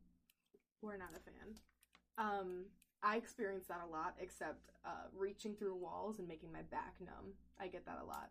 [0.80, 1.54] we're not a fan
[2.18, 2.64] um
[3.02, 7.32] i experience that a lot except uh reaching through walls and making my back numb
[7.60, 8.30] i get that a lot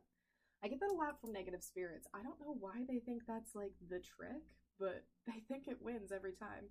[0.63, 3.55] i get that a lot from negative spirits i don't know why they think that's
[3.55, 4.43] like the trick
[4.79, 6.65] but they think it wins every time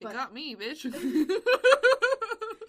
[0.00, 0.84] It got me, bitch.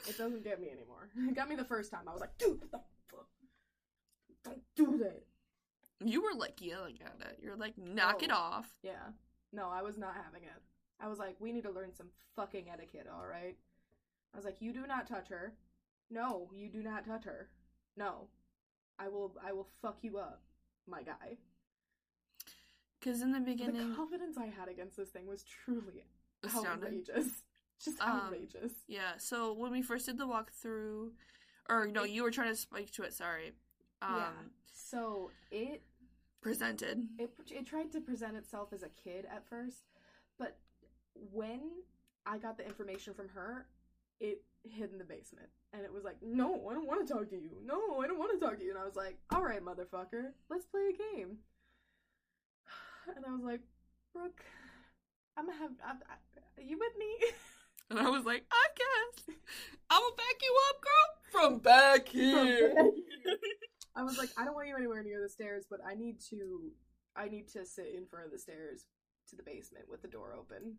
[0.07, 1.09] It doesn't get me anymore.
[1.15, 2.01] It got me the first time.
[2.07, 2.79] I was like, dude, what the
[3.11, 3.27] fuck?
[4.43, 5.21] Don't do that.
[6.03, 7.39] You were like yelling at it.
[7.43, 8.35] You're like, knock it Oh.
[8.37, 8.75] off.
[8.81, 9.09] Yeah.
[9.53, 10.61] No, I was not having it.
[10.99, 13.57] I was like, we need to learn some fucking etiquette, alright?
[14.33, 15.53] I was like, you do not touch her.
[16.09, 17.49] No, you do not touch her.
[17.95, 18.29] No.
[18.97, 20.41] I will I will fuck you up,
[20.87, 21.37] my guy.
[22.99, 26.03] Because in the beginning The confidence I had against this thing was truly
[26.43, 27.03] astounding.
[27.07, 27.43] outrageous.
[27.83, 28.73] Just Um, outrageous.
[28.87, 29.17] Yeah.
[29.17, 31.11] So when we first did the walkthrough,
[31.69, 33.13] or no, It- you were trying to speak to it.
[33.13, 33.53] Sorry.
[34.01, 34.31] Um, yeah.
[34.73, 35.81] So it
[36.41, 37.07] Presented.
[37.17, 39.83] it it tried to present itself as a kid at first,
[40.37, 40.57] but
[41.13, 41.61] when
[42.25, 43.67] I got the information from her,
[44.21, 47.29] it hid in the basement, and it was like, "No, I don't want to talk
[47.29, 47.57] to you.
[47.63, 50.31] No, I don't want to talk to you." And I was like, "All right, motherfucker,
[50.49, 51.39] let's play a game."
[53.15, 53.61] And I was like,
[54.13, 54.43] "Brooke,
[55.39, 55.71] I'm gonna have.
[55.83, 57.29] I, I, are you with me?"
[57.89, 59.35] And I was like, I guess.
[59.89, 61.09] I'm gonna back you up, girl.
[61.31, 62.75] From back here.
[63.95, 66.71] I was like, I don't want you anywhere near the stairs, but I need to
[67.15, 68.85] I need to sit in front of the stairs
[69.29, 70.75] to the basement with the door open.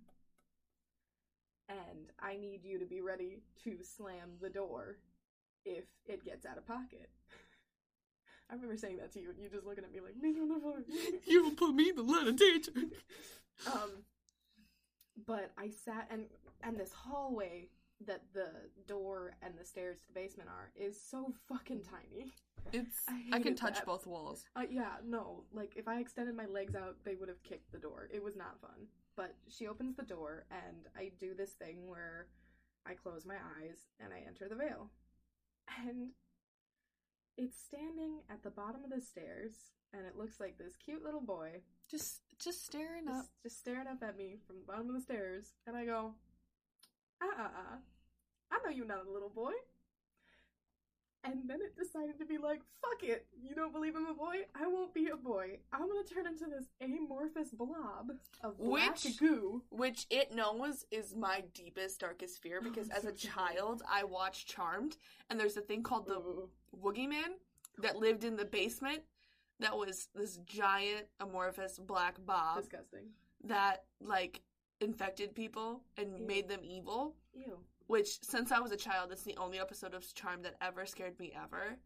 [1.69, 4.99] And I need you to be ready to slam the door
[5.65, 7.11] if it gets out of pocket.
[8.51, 10.49] I remember saying that to you and you just looking at me like, "Me on
[10.49, 10.85] the phone."
[11.27, 12.73] you will put me in the letter, teacher.
[13.67, 13.91] um
[15.27, 16.25] but I sat and
[16.63, 17.69] and this hallway
[18.07, 18.49] that the
[18.87, 22.33] door and the stairs to the basement are is so fucking tiny.
[22.73, 23.03] It's.
[23.09, 23.87] I I, can touch that.
[23.87, 24.45] both walls.
[24.57, 25.45] Uh, yeah, no.
[25.53, 28.09] Like, if I extended my legs out, they would have kicked the door.
[28.13, 28.87] It was not fun.
[29.17, 32.29] But she opens the door, and I do this thing where
[32.87, 34.91] I close my eyes and I enter the veil.
[35.87, 36.11] And
[37.43, 39.55] it's standing at the bottom of the stairs,
[39.95, 43.23] and it looks like this cute little boy Just, just staring up.
[43.23, 45.55] just, just staring up at me from the bottom of the stairs.
[45.67, 46.15] And I go,
[47.23, 47.77] uh uh uh.
[48.53, 49.53] I know you're not a little boy.
[51.23, 53.27] And then it decided to be like, fuck it.
[53.43, 54.37] You don't believe I'm a boy?
[54.55, 55.59] I won't be a boy.
[55.71, 59.63] I'm gonna turn into this amorphous blob of black Which- goo.
[59.71, 64.05] Which it knows is my deepest, darkest fear because Oh, as so a child, I
[64.05, 64.97] watched Charmed,
[65.29, 66.49] and there's a thing called the Ugh.
[66.79, 67.35] Woogyman
[67.79, 69.01] that lived in the basement
[69.61, 73.07] that was this giant amorphous black bob Disgusting.
[73.45, 74.41] that like
[74.81, 76.27] infected people and Ew.
[76.27, 77.15] made them evil.
[77.35, 77.59] Ew.
[77.87, 81.19] Which since I was a child, it's the only episode of Charmed that ever scared
[81.19, 81.77] me ever.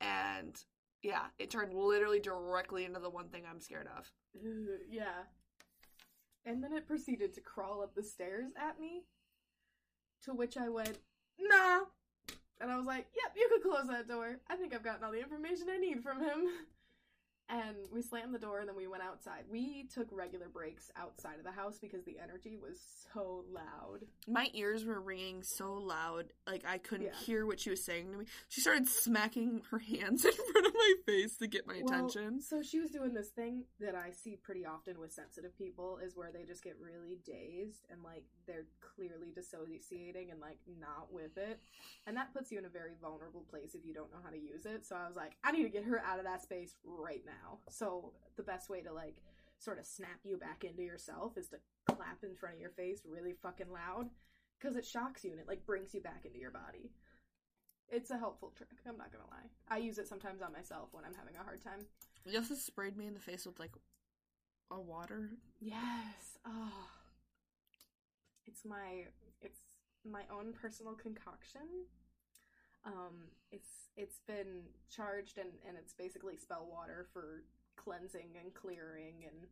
[0.00, 0.62] And
[1.02, 4.10] yeah, it turned literally directly into the one thing I'm scared of.
[4.90, 5.24] Yeah.
[6.46, 9.02] And then it proceeded to crawl up the stairs at me.
[10.24, 10.98] To which I went,
[11.38, 11.80] nah.
[12.60, 14.36] And I was like, yep, you could close that door.
[14.48, 16.48] I think I've gotten all the information I need from him.
[17.52, 19.42] And we slammed the door and then we went outside.
[19.50, 22.78] We took regular breaks outside of the house because the energy was
[23.12, 24.06] so loud.
[24.28, 27.16] My ears were ringing so loud, like I couldn't Yeah.
[27.26, 28.26] hear what she was saying to me.
[28.48, 32.40] She started smacking her hands in front of my face to get my Well, attention.
[32.40, 36.14] So she was doing this thing that I see pretty often with sensitive people is
[36.16, 41.36] where they just get really dazed and like they're clearly dissociating and like not with
[41.36, 41.58] it.
[42.06, 44.38] And that puts you in a very vulnerable place if you don't know how to
[44.38, 44.86] use it.
[44.86, 47.39] So I was like, I need to get her out of that space right now.
[47.68, 49.16] So the best way to like
[49.58, 53.02] sort of snap you back into yourself is to clap in front of your face
[53.06, 54.08] really fucking loud
[54.58, 56.90] because it shocks you and it like brings you back into your body.
[57.88, 58.68] It's a helpful trick.
[58.88, 59.50] I'm not gonna lie.
[59.68, 61.86] I use it sometimes on myself when I'm having a hard time.
[62.24, 63.72] You also sprayed me in the face with like
[64.70, 65.30] a water.
[65.60, 66.38] Yes.
[66.46, 66.88] Oh.
[68.46, 69.06] It's my
[69.42, 69.60] it's
[70.10, 71.86] my own personal concoction.
[72.84, 74.62] Um it's it's been
[74.94, 77.42] charged and and it's basically spell water for
[77.76, 79.46] cleansing and clearing and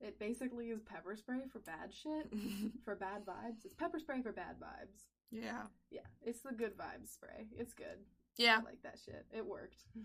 [0.00, 2.30] it basically is pepper spray for bad shit,
[2.84, 3.64] for bad vibes.
[3.64, 5.06] It's pepper spray for bad vibes.
[5.30, 5.62] yeah.
[5.90, 7.46] Yeah, it's the good vibes spray.
[7.58, 8.04] It's good.
[8.36, 8.58] Yeah.
[8.60, 9.24] I like that shit.
[9.34, 9.84] It worked.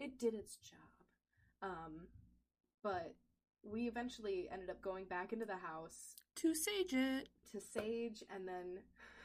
[0.00, 0.78] It did its job.
[1.60, 2.06] Um,
[2.84, 3.16] but
[3.64, 7.30] we eventually ended up going back into the house To sage it.
[7.50, 8.78] to Sage, and then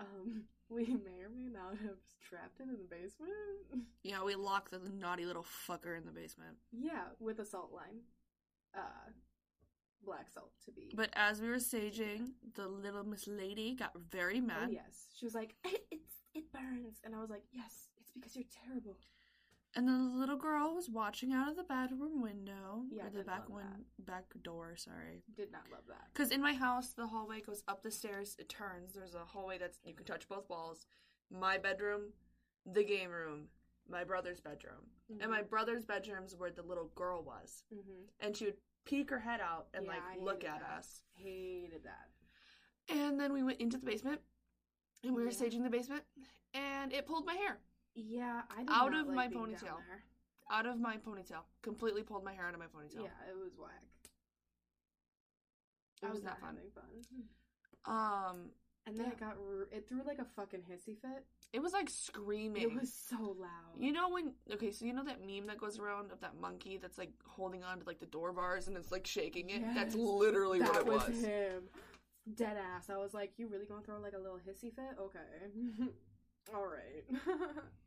[0.00, 3.32] um, we may or may not have trapped it in the basement.
[4.02, 6.56] Yeah, we locked the naughty little fucker in the basement.
[6.72, 8.00] yeah, with a salt line,
[8.76, 9.10] uh,
[10.04, 10.92] black salt to be.
[10.94, 14.70] But as we were saging, the little Miss Lady got very oh mad.
[14.72, 18.34] yes, she was like, it, "It's it burns," and I was like, "Yes, it's because
[18.34, 18.98] you're terrible."
[19.74, 22.82] And the little girl was watching out of the bedroom window.
[22.90, 25.22] Yeah, or the back win- back door, sorry.
[25.34, 26.08] Did not love that.
[26.12, 28.92] Because in my house, the hallway goes up the stairs, it turns.
[28.92, 30.84] There's a hallway that's you can touch both walls.
[31.30, 32.12] My bedroom,
[32.66, 33.46] the game room,
[33.88, 34.90] my brother's bedroom.
[35.20, 37.64] And my brother's bedroom's where the little girl was.
[37.74, 38.04] Mm-hmm.
[38.26, 40.78] And she would peek her head out and Yeah, like look at that.
[40.78, 41.00] us.
[41.14, 42.94] Hated that.
[42.94, 44.20] And then we went into the basement
[45.02, 45.34] and we were Yeah.
[45.36, 46.02] saging the basement
[46.52, 47.58] and it pulled my hair.
[47.94, 49.78] Yeah, I Out of like my ponytail.
[50.50, 51.42] out of my ponytail.
[51.62, 53.02] Completely pulled my hair out of my ponytail.
[53.02, 53.82] Yeah, it was whack.
[56.02, 56.58] It I was was not not fun.
[56.74, 57.94] fun.
[57.94, 58.50] Um,
[58.86, 59.12] And then Yeah.
[59.12, 59.36] it got
[59.70, 61.24] it threw like a fucking hissy fit.
[61.52, 62.62] it was like screaming.
[62.62, 63.78] It was so loud.
[63.78, 66.78] You know when okay, so you know that meme that goes around of that monkey
[66.78, 69.62] that's like holding on to like the door bars and it's like shaking it?
[69.74, 70.04] That's Yes.
[70.04, 71.20] literally what it was, was.
[71.24, 71.68] him.
[72.34, 72.88] Dead ass.
[72.90, 74.96] I was like, you really gonna throw like a little hissy fit?
[74.98, 75.18] Okay.
[76.54, 77.04] All right.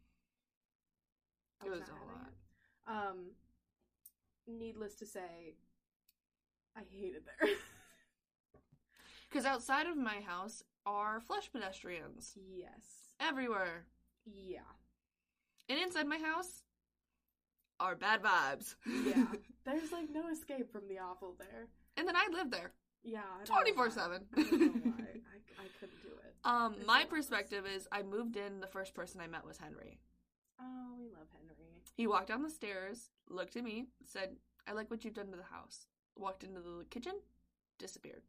[1.66, 2.30] It was a whole lot.
[2.30, 3.10] it.
[3.10, 3.18] Um,
[4.48, 5.56] needless to say,
[6.76, 7.50] I hated there.
[9.30, 13.10] Because outside of my house are flesh pedestrians yes.
[13.20, 13.86] everywhere.
[14.26, 14.60] Yeah.
[15.68, 16.62] And inside my house
[17.80, 18.76] are bad vibes.
[18.86, 19.26] Yeah.
[19.66, 21.68] There's like no escape from the awful there.
[21.98, 22.72] and then I live there.
[23.04, 23.20] Yeah.
[23.42, 23.90] I don't know why.
[23.90, 24.00] 24/7.
[24.38, 25.04] I don't know why.
[25.04, 26.36] I, I couldn't do it.
[26.46, 30.00] Um, my perspective is I moved in, the first person I met was Henry.
[30.62, 31.55] Oh, we love Henry.
[31.96, 34.36] He walked down the stairs, looked at me, said,
[34.68, 35.88] I like what you've done to the house.
[36.18, 37.14] Walked into the kitchen,
[37.80, 38.22] disappeared.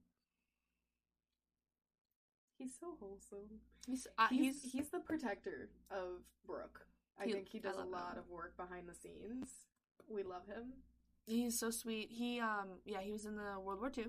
[2.59, 3.61] He's so wholesome.
[3.87, 6.87] He's, uh, he's, he's, he's the protector of Brooke.
[7.20, 8.18] I He- think he does a lot him.
[8.20, 9.48] of work behind the scenes.
[10.09, 10.72] We love him.
[11.26, 12.09] He's so sweet.
[12.12, 14.05] He um yeah, he was in the World War II.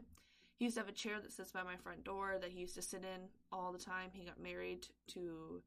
[0.59, 2.75] He used to have a chair that sits by my front door that he used
[2.75, 4.09] to sit in all the time.
[4.13, 5.63] He got married to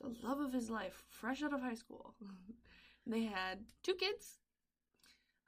[0.00, 2.14] the love of his life, fresh out of high school.
[3.08, 4.36] they had two kids.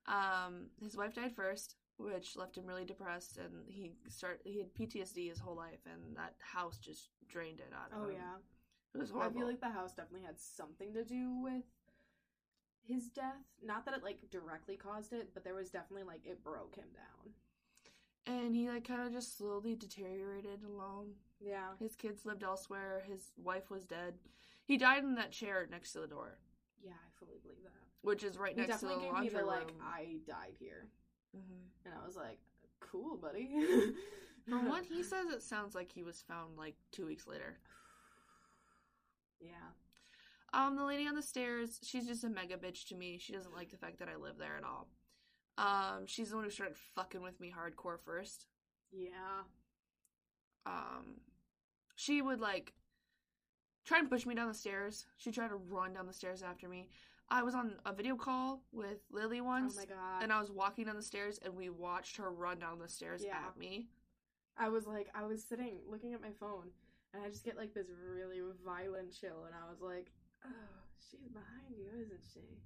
[0.08, 4.74] Um, his wife died first, which left him really depressed, and he start he had
[4.74, 8.16] PTSD his whole life, and that house just drained it out of Oh him.
[8.16, 8.36] yeah.
[8.94, 9.36] it was horrible.
[9.36, 11.64] I feel like the house definitely had something to do with
[12.82, 13.44] his death.
[13.62, 16.88] Not that it like directly caused it, but there was definitely like it broke him
[16.94, 17.34] down.
[18.26, 21.12] and he like kind of just slowly deteriorated alone.
[21.40, 21.68] Yeah.
[21.78, 23.02] His kids lived elsewhere.
[23.06, 24.14] His wife was dead.
[24.64, 26.38] He died in that chair next to the door,
[26.82, 27.70] Yeah, I fully believe that.
[28.02, 29.72] which is right next to the definitely gave me laundry the like.
[29.82, 30.88] I died here.
[31.36, 31.68] Mhm.
[31.84, 32.38] And I was like,
[32.80, 33.48] cool, buddy.
[34.48, 37.58] From what he says, it sounds like he was found like two weeks later.
[39.40, 39.72] Yeah.
[40.52, 43.16] Um, the lady on the stairs, she's just a mega bitch to me.
[43.18, 44.88] She doesn't like the fact that I live there at all.
[45.56, 48.46] Um, she's the one who started fucking with me hardcore first.
[48.92, 49.44] Yeah.
[50.66, 51.20] Um,
[51.96, 52.72] she would like
[53.90, 55.04] try and push me down the stairs.
[55.16, 56.88] She tried to run down the stairs after me.
[57.28, 59.74] I was on a video call with Lily once.
[59.76, 60.22] oh my god.
[60.22, 63.22] and I was walking down the stairs and we watched her run down the stairs
[63.26, 63.36] Yeah.
[63.48, 63.88] at me.
[64.56, 66.68] I was like, I was sitting looking at my phone,
[67.12, 70.12] and I just get like this really violent chill, and I was like,
[70.44, 70.50] oh,
[71.10, 72.58] she's behind you, isn't she?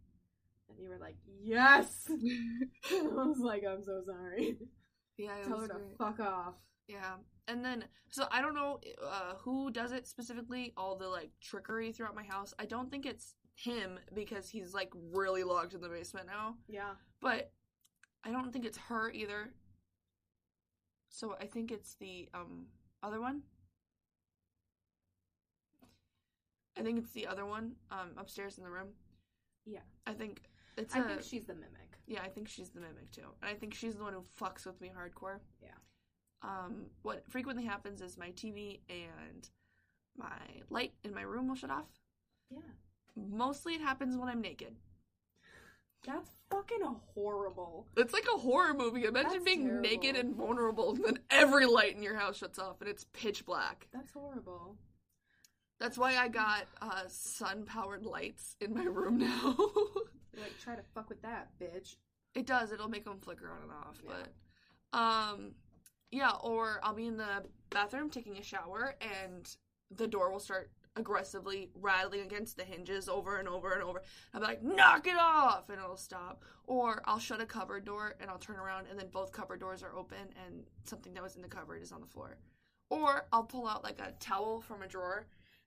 [0.69, 2.07] And you were like, yes!
[2.91, 4.59] I was like, I'm so sorry.
[5.17, 6.55] yeah, Tell her was to fuck off.
[6.89, 7.15] Yeah.
[7.47, 11.93] And then so I don't know uh, who does it specifically, all the like trickery
[11.93, 12.55] throughout my house.
[12.59, 16.57] I don't think it's him because he's like really locked in the basement now.
[16.69, 16.93] Yeah.
[17.21, 17.53] But
[18.25, 19.53] I don't think it's her either.
[21.11, 22.67] So I think it's the um
[23.03, 23.43] other one.
[26.77, 28.89] I think it's the other one um upstairs in the room.
[29.67, 29.81] Yeah.
[30.07, 30.41] I think
[30.77, 31.99] it's I a- think she's the mimic.
[32.07, 33.29] Yeah, I think she's the mimic too.
[33.43, 35.39] And I think she's the one who fucks with me hardcore.
[35.63, 35.69] Yeah.
[36.43, 39.49] Um, what frequently happens is my TV and
[40.17, 41.89] my light in my room will shut off.
[42.51, 42.59] Yeah.
[43.17, 44.75] Mostly it happens when I'm naked.
[46.07, 46.83] That's fucking
[47.15, 47.87] horrible.
[47.97, 49.05] It's like a horror movie.
[49.05, 49.89] Imagine That's being terrible.
[49.89, 53.47] naked and vulnerable, and then every light in your house shuts off and it's pitch
[53.47, 53.87] black.
[53.93, 54.77] That's horrible.
[55.81, 59.57] That's why I got uh, sun powered lights in my room now.
[60.37, 61.95] Like, try to fuck with that, bitch.
[62.35, 62.73] It does.
[62.73, 64.03] It'll make them flicker on and off.
[64.05, 64.11] Yeah.
[64.91, 65.53] But, um,
[66.15, 66.33] yeah.
[66.43, 69.55] Or I'll be in the bathroom taking a shower, and
[69.91, 74.03] the door will start aggressively rattling against the hinges over and over and over.
[74.33, 76.45] I'll be like, "Knock it off!" and it'll stop.
[76.67, 79.83] Or I'll shut a cupboard door and I'll turn around, and then both cupboard doors
[79.83, 82.39] are open, and something that was in the cupboard is on the floor.
[82.91, 85.27] Or I'll pull out like a towel from a drawer.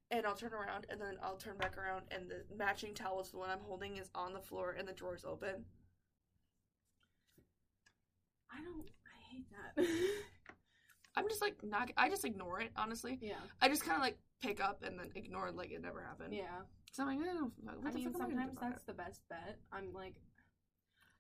[0.10, 3.30] And I'll turn around and then I'll turn back around and the matching towel is
[3.30, 5.66] the one I'm holding is on the floor and the drawer's open.
[8.50, 8.90] I don't.
[9.06, 9.86] I hate that.
[11.28, 11.92] I'm just like not.
[11.98, 12.72] I just ignore it.
[12.78, 13.34] Honestly, yeah.
[13.62, 16.34] I just kind of like pick up and then ignore it like it never happened.
[16.34, 16.64] Yeah.
[16.94, 19.22] So I'm like, what I mean, fuck am I gonna do sometimes that's the best
[19.30, 19.60] bet.
[19.74, 20.16] I'm like,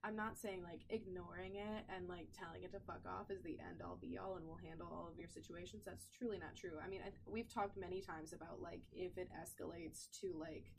[0.05, 3.59] I'm not saying like ignoring it and like telling it to fuck off is the
[3.59, 5.83] end all be all and we'll handle all of your situations.
[5.85, 6.79] That's truly not true.
[6.83, 10.71] I mean, I, we've talked many times about like if it escalates to like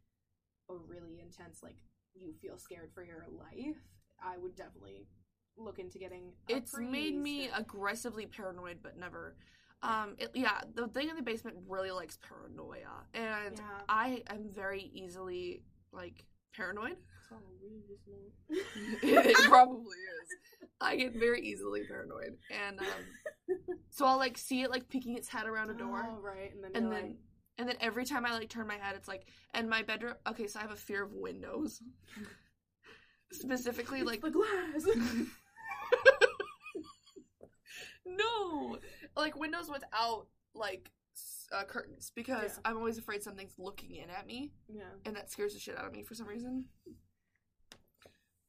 [0.70, 1.76] a really intense, like
[2.14, 3.76] you feel scared for your life,
[4.24, 5.06] I would definitely
[5.58, 6.32] look into getting.
[6.48, 9.36] It's made me aggressively paranoid, but never.
[9.82, 13.80] Um, it, yeah, the thing in the basement really likes paranoia, and Yeah.
[13.88, 16.96] I am very easily like paranoid.
[17.20, 17.84] It's all weird,
[18.50, 20.68] isn't it probably is.
[20.80, 23.56] I get very easily paranoid, and um,
[23.90, 26.64] so I'll like see it like peeking its head around a door, Oh, right, and
[26.64, 27.16] then and then like,
[27.58, 30.14] and then every time I like turn my head, it's like and my bedroom.
[30.26, 31.82] Okay, so I have a fear of windows,
[33.32, 34.86] specifically "It's like the glass.
[38.18, 38.78] No,
[39.16, 40.90] like windows without like
[41.52, 42.60] uh, curtains because Yeah.
[42.70, 44.82] I'm always afraid something's looking in at me, yeah.
[45.04, 46.66] and that scares the shit out of me for some reason.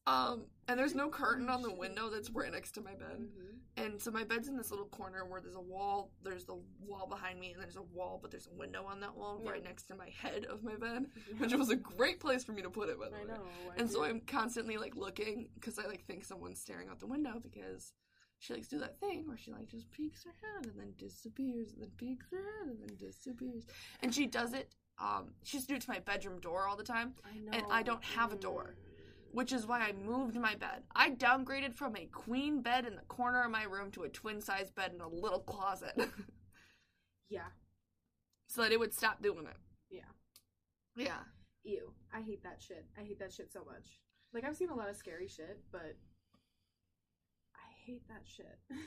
[0.08, 3.20] Um, and there's no curtain on the window that's right next to my bed.
[3.20, 3.60] Mhm.
[3.78, 7.06] And so my bed's in this little corner where there's a wall, there's the wall
[7.08, 9.52] behind me, and there's a wall, but there's a window on that wall Yeah.
[9.52, 12.64] right next to my head of my bed, which was a great place for me
[12.64, 13.26] to put it, by the I way.
[13.28, 13.46] know.
[13.78, 14.04] And so.
[14.04, 17.94] I'm constantly like looking because I like think someone's staring out the window because
[18.40, 20.94] she likes to do that thing where she like just peeks her head and then
[20.98, 23.66] disappears and then peeks her head and then disappears.
[24.02, 24.74] And she does it.
[24.98, 27.52] Um, she used to do it to my bedroom door all the time, I know.
[27.58, 28.76] and I don't have a door.
[29.32, 30.84] which is why I moved my bed.
[30.96, 34.42] I downgraded from a queen bed in the corner of my room to a twin
[34.42, 35.94] size bed in a little closet
[37.30, 37.50] Yeah.
[38.48, 39.58] so that it would stop doing it.
[39.92, 40.10] Yeah.
[40.96, 41.20] Yeah.
[41.64, 41.94] Ew.
[42.14, 42.86] I hate that shit.
[42.98, 44.00] I hate that shit so much.
[44.34, 45.96] Like I've seen a lot of scary shit, but
[47.90, 48.60] hate that shit.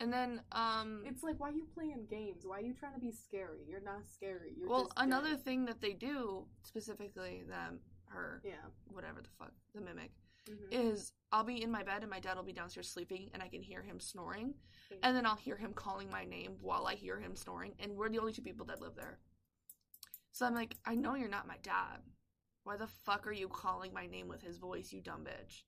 [0.00, 2.42] And then, um, it's like why are you playing games?
[2.44, 3.60] Why are you trying to be scary?
[3.68, 4.52] You're not scary.
[4.58, 5.44] You're well, another dead.
[5.44, 8.64] thing that they do, specifically them, her, Yeah.
[8.86, 10.10] whatever the fuck, the mimic,
[10.48, 10.72] Mhm.
[10.72, 13.48] is I'll be in my bed and my dad will be downstairs sleeping and I
[13.48, 14.54] can hear him snoring.
[14.88, 17.76] Hate And then I'll hear him calling my name while I hear him snoring.
[17.78, 19.20] And we're the only two people that live there.
[20.32, 22.02] So I'm like, I know you're not my dad.
[22.64, 25.62] Why the fuck are you calling my name with his voice, you dumb bitch?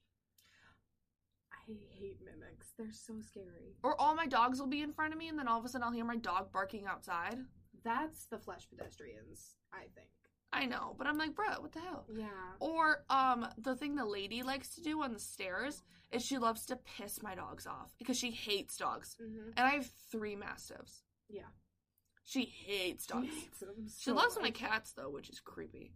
[1.69, 2.73] I hate mimics.
[2.79, 3.77] They're so scary.
[3.83, 5.69] Or all my dogs will be in front of me and then all of a
[5.69, 7.39] sudden I'll hear my dog barking outside.
[7.85, 10.09] That's the flesh pedestrians, I think.
[10.53, 12.07] I know, but I'm like, bruh, what the hell?
[12.15, 12.27] Yeah.
[12.61, 16.67] Or um the thing the lady likes to do on the stairs is she loves
[16.67, 19.17] to piss my dogs off because she hates dogs.
[19.21, 19.51] Mm-hmm.
[19.57, 21.03] And I have three mastiffs.
[21.29, 21.51] Yeah.
[22.25, 23.29] She hates dogs.
[23.35, 25.93] hates them She so loves my cats though, which is creepy.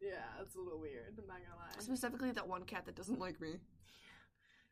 [0.00, 1.18] Yeah, it's a little weird.
[1.18, 1.80] I'm not gonna lie.
[1.80, 3.56] Specifically that one cat that doesn't like me.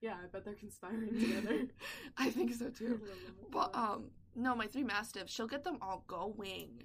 [0.00, 1.66] Yeah, I bet they're conspiring together.
[2.18, 2.86] I think so too.
[2.86, 3.34] I love them.
[3.50, 6.82] But um no, my three mastiffs, she'll get them all going.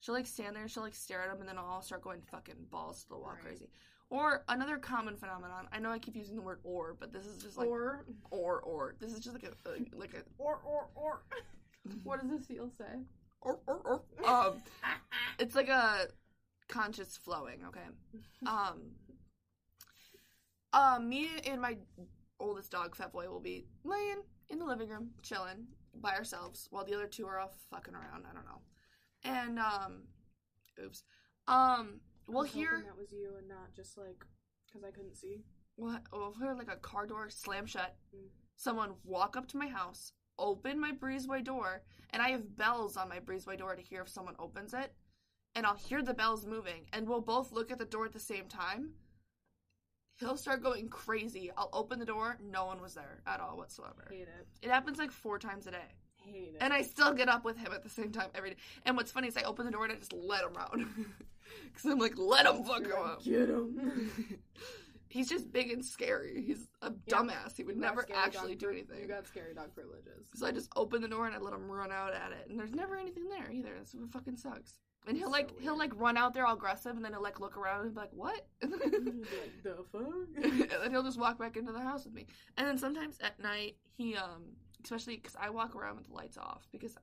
[0.00, 2.22] She'll like stand there, she'll like stare at them, and then I'll all start going
[2.30, 3.42] fucking balls to the wall Right.
[3.42, 3.68] crazy.
[4.10, 5.68] Or another common phenomenon.
[5.70, 8.60] I know I keep using the word "or," but this is just like or "or"
[8.60, 8.94] or.
[9.00, 11.22] This is just like a like- like a or or or.
[12.04, 13.02] What does the seal say?
[13.42, 14.28] or or or.
[14.28, 14.62] Um,
[15.38, 16.08] it's like a
[16.68, 17.64] conscious flowing.
[17.66, 17.86] Okay.
[18.46, 18.80] Um.
[20.72, 21.76] Um, me and my
[22.40, 26.84] oldest dog, Fat Boy, will be laying in the living room, chilling by ourselves, while
[26.84, 28.24] the other two are off fucking around.
[28.30, 28.60] I don't know.
[29.24, 30.02] And um,
[30.82, 31.02] oops.
[31.46, 34.24] Um, we'll I was hear that was you and not just like
[34.66, 35.42] because I couldn't see.
[35.76, 37.96] we'll, we'll hear like a car door slam shut.
[38.14, 38.28] Mm.
[38.56, 43.08] Someone walk up to my house, open my breezeway door, and I have bells on
[43.08, 44.92] my breezeway door to hear if someone opens it.
[45.54, 48.20] And I'll hear the bells moving, and we'll both look at the door at the
[48.20, 48.90] same time.
[50.18, 51.50] He'll start going crazy.
[51.56, 54.06] I'll open the door, no one was there at all whatsoever.
[54.10, 54.46] Hate it.
[54.62, 55.78] It happens like four times a day.
[56.16, 56.58] Hate it.
[56.60, 58.56] And I still get up with him at the same time every day.
[58.84, 60.78] And what's funny is I open the door and I just let him out.
[61.64, 63.24] Because I'm like, let him fuck go up.
[63.24, 64.10] Get him.
[65.08, 66.42] He's just big and scary.
[66.46, 67.16] He's a Yeah.
[67.16, 67.56] dumbass.
[67.56, 69.00] He would You never actually do anything.
[69.00, 70.26] You got scary dog privileges.
[70.34, 72.58] So I just open the door and I let him run out at it, and
[72.58, 73.70] there's never anything there either.
[73.78, 74.74] That's what fucking sucks.
[75.06, 77.40] And he'll So like he'll like run out there all aggressive, and then he'll like
[77.40, 80.70] look around and be like, "What?" and like, the fuck?
[80.82, 82.26] then he'll just walk back into the house with me.
[82.56, 86.36] And then sometimes at night he um especially because I walk around with the lights
[86.36, 86.96] off because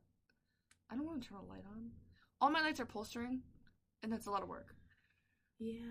[0.90, 1.90] I don't want to turn a light on.
[2.42, 3.42] All my lights are pull string,
[4.04, 4.76] and that's a lot of work.
[5.60, 5.82] Yeah.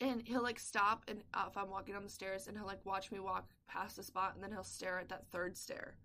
[0.00, 2.84] And he'll like stop and uh, if I'm walking down the stairs, and he'll like
[2.84, 5.96] watch me walk past the spot, and then he'll stare at that third stair,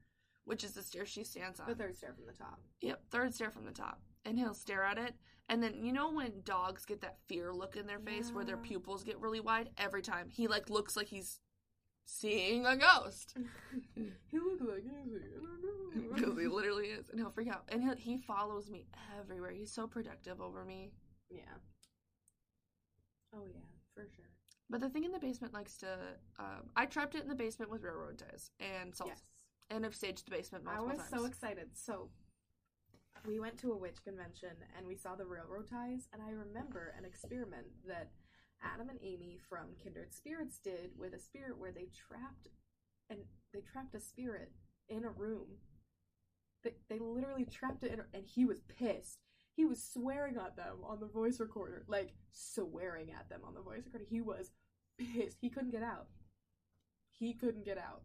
[0.45, 1.68] which is the stair she stands on.
[1.68, 2.60] The third stair from the top.
[2.82, 4.02] Yep, third stair from the top.
[4.28, 5.15] And he'll stare at it.
[5.49, 8.57] And then you know when dogs get that fear look in their face where their
[8.57, 9.69] pupils get really wide?
[9.78, 10.28] Every time.
[10.30, 11.39] He like looks like he's
[12.05, 13.36] seeing a ghost.
[13.95, 14.84] he looks like.
[14.86, 17.09] I don't Because he literally is.
[17.09, 17.63] And he'll freak out.
[17.69, 18.86] And he he follows me
[19.17, 19.51] everywhere.
[19.51, 20.91] He's so protective over me.
[21.30, 21.39] yeah.
[23.34, 23.61] Oh yeah,
[23.93, 24.25] for sure.
[24.69, 25.88] But the thing in the basement likes to
[26.39, 29.11] um, I trapped it in the basement with railroad ties and salt.
[29.11, 29.21] Yes.
[29.69, 30.99] And have staged the basement multiple times.
[30.99, 31.21] I was times.
[31.21, 31.67] so excited.
[31.73, 32.09] So
[33.28, 36.95] we went to a witch convention and we saw the railroad ties and I remember
[36.97, 38.09] an experiment that
[38.63, 42.47] Adam and Amy from Kindred Spirits did with a spirit where they trapped
[43.09, 43.19] and
[43.53, 44.51] they trapped a spirit
[44.89, 45.47] in a room.
[46.63, 49.19] They, they literally trapped it in a, and he was pissed.
[49.55, 53.61] He was swearing at them on the voice recorder, like swearing at them on the
[53.61, 54.05] voice recorder.
[54.09, 54.51] He was
[54.97, 55.38] pissed.
[55.41, 56.07] He couldn't get out.
[57.11, 58.03] He couldn't get out.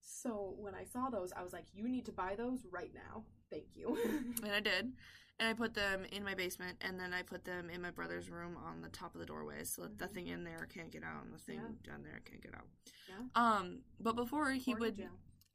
[0.00, 3.24] So when I saw those, I was like, "You need to buy those right now.
[3.50, 3.96] Thank you."
[4.42, 4.92] And I did.
[5.38, 8.30] And I put them in my basement, and then I put them in my brother's
[8.30, 10.14] room on the top of the doorway, so that the Mhm.
[10.14, 11.92] thing in there can't get out, and the thing Yeah.
[11.92, 12.66] down there can't get out.
[13.08, 13.22] Yeah.
[13.34, 15.10] Um, but before he Or would.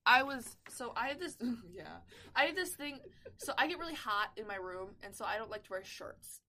[0.06, 1.38] I was so I had this,
[1.72, 2.02] yeah,
[2.36, 3.00] I had this thing.
[3.38, 5.84] So I get really hot in my room, and so I don't like to wear
[5.84, 6.42] shirts.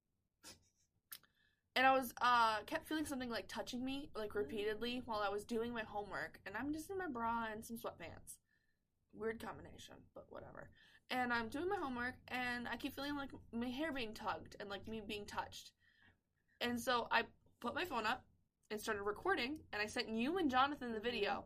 [1.74, 5.45] And I was uh kept feeling something like touching me like repeatedly while I was
[5.45, 8.36] doing my homework, and I'm just in my bra and some sweatpants.
[9.14, 10.70] Weird combination, but whatever.
[11.12, 14.68] And I'm doing my homework, and I keep feeling like my hair being tugged and
[14.68, 15.70] like me being touched.
[16.60, 17.22] And so I
[17.60, 18.24] put my phone up
[18.70, 21.30] and started recording, and I sent you and Jonathan the video.
[21.30, 21.42] Mm-hmm.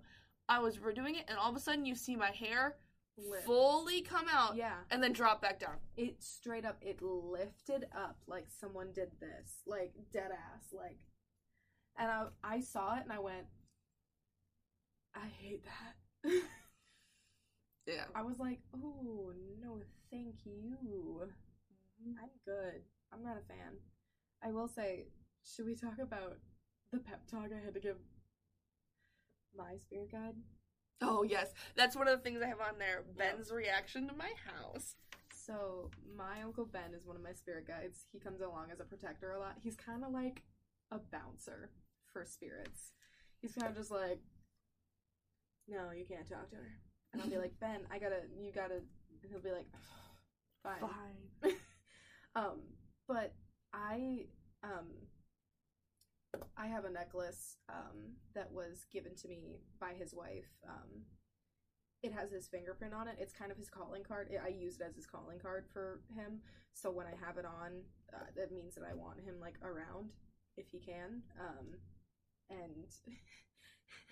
[0.49, 2.77] I was redoing it, and all of a sudden you see my hair
[3.19, 3.45] Lift.
[3.47, 4.75] fully come out Yeah.
[4.91, 5.77] and then drop back down.
[5.97, 10.99] it straight up it lifted up like someone did this like dead ass like
[11.99, 13.47] and i i saw it and i went
[15.15, 16.31] i hate that
[17.87, 18.05] Yeah.
[18.15, 19.33] i was like oh
[19.63, 19.79] no
[20.11, 21.23] thank you
[22.03, 22.11] mm-hmm.
[22.21, 22.83] i'm good
[23.13, 23.75] i'm not a fan
[24.43, 25.07] i will say
[25.45, 26.39] should we talk about
[26.93, 27.97] the pep talk i had to give
[29.57, 30.35] my spirit guide
[31.03, 33.05] Oh yes, that's one of the things I have on there.
[33.17, 34.95] Ben's reaction to my house.
[35.35, 38.07] So my uncle Ben is one of my spirit guides.
[38.13, 39.57] He comes along as a protector a lot.
[39.63, 40.43] He's kind of like
[40.91, 41.71] a bouncer
[42.13, 42.93] for spirits.
[43.41, 44.21] He's kind of just like,
[45.69, 46.79] no, you can't talk to her.
[47.17, 49.67] And I'll be like, Ben, I gotta, you gotta, and he'll be like,
[50.63, 50.81] fine.
[50.81, 51.55] Fine.
[52.37, 52.61] Um,
[53.09, 53.33] but
[53.73, 54.27] I,
[54.63, 54.89] um,
[56.55, 60.45] I have a necklace um, that was given to me by his wife.
[60.69, 61.07] Um,
[62.03, 63.17] it has his fingerprint on it.
[63.19, 64.29] It's kind of his calling card.
[64.45, 66.41] I use it as his calling card for him.
[66.75, 67.81] So when I have it on,
[68.13, 70.11] uh, that means that I want him like around
[70.59, 71.23] if he can.
[71.41, 71.67] Um,
[72.51, 72.85] and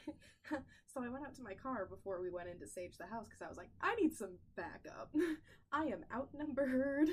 [0.86, 3.24] so I went out to my car before we went in to sage the house
[3.28, 5.10] because I was like, I need some backup.
[5.72, 7.08] I am outnumbered.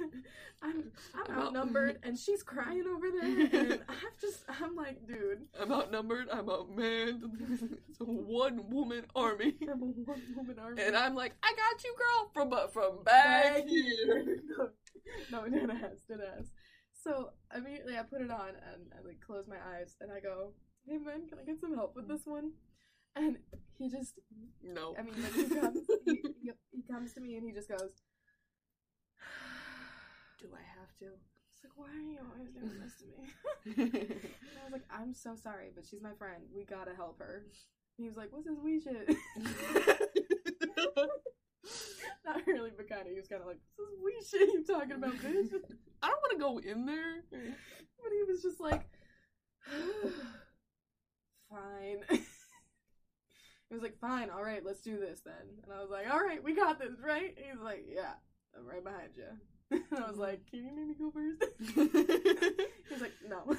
[0.62, 5.06] I'm I'm I'm out- outnumbered, and she's crying over there, and I'm just I'm like,
[5.06, 6.28] dude, I'm outnumbered.
[6.32, 7.22] I'm outmanned.
[7.88, 10.82] it's a one woman army, I'm a one woman army.
[10.82, 14.38] and I'm like, I got you, girl, from but from back Back here.
[15.30, 16.46] no, dead ass, dead ass.
[17.04, 20.52] So immediately I put it on and I like close my eyes and I go,
[20.86, 22.52] "Hey man, can I get some help with this one?"
[23.14, 23.38] And
[23.78, 24.18] he just,
[24.62, 24.94] No.
[24.98, 27.90] I mean, like, he comes, he, he, he comes to me and he just goes,
[30.40, 31.06] Do I have to?
[31.52, 33.28] "It's like, why are you always doing this to me?"
[33.76, 36.42] And I was like, "I'm so sorry, but she's my friend.
[36.54, 37.44] We gotta help her."
[37.98, 39.08] And he was like, "What's this wee shit?"
[42.24, 43.08] Not really, but kind of.
[43.08, 45.52] He was kind of like, "What's this wee shit you talking about, bitch?"
[46.02, 47.22] I don't want to go in there.
[47.30, 48.82] But he was just like,
[51.52, 52.02] fine.
[53.68, 55.34] he was like, fine, all right, let's do this then.
[55.64, 57.34] And I was like, all right, we got this, right?
[57.36, 58.14] And he was like, yeah,
[58.56, 59.24] I'm right behind you.
[59.90, 61.42] And I was like, can you maybe go first?
[61.74, 63.56] he was like, no.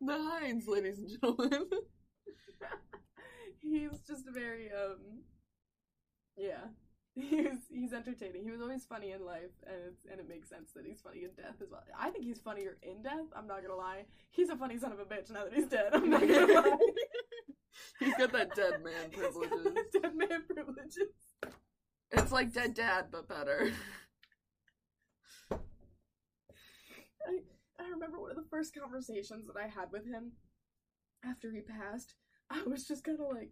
[0.00, 1.66] the Heinz, ladies and gentlemen.
[3.60, 5.22] he's just very, um,
[6.36, 6.66] yeah.
[7.20, 8.44] He's he's entertaining.
[8.44, 11.24] He was always funny in life, and it's, and it makes sense that he's funny
[11.24, 11.82] in death as well.
[11.98, 13.26] I think he's funnier in death.
[13.34, 14.04] I'm not gonna lie.
[14.30, 15.90] He's a funny son of a bitch now that he's dead.
[15.92, 16.76] I'm not gonna lie.
[17.98, 19.66] He's got that dead man privileges.
[19.92, 21.08] dead man privileges.
[22.10, 23.72] It's like dead dad, but better.
[25.52, 25.56] I,
[27.78, 30.32] I remember one of the first conversations that I had with him
[31.24, 32.14] after he passed.
[32.50, 33.50] I was just kind of like,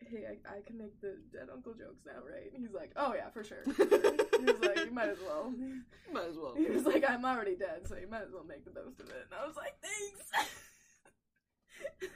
[0.00, 2.52] hey, I, I can make the dead uncle jokes now, right?
[2.52, 3.62] And he's like, oh yeah, for sure.
[3.66, 5.52] he was like, you might as well.
[6.12, 6.54] Might as well.
[6.56, 9.08] He was like, I'm already dead, so you might as well make the most of
[9.08, 9.26] it.
[9.26, 10.30] And I was like, thanks.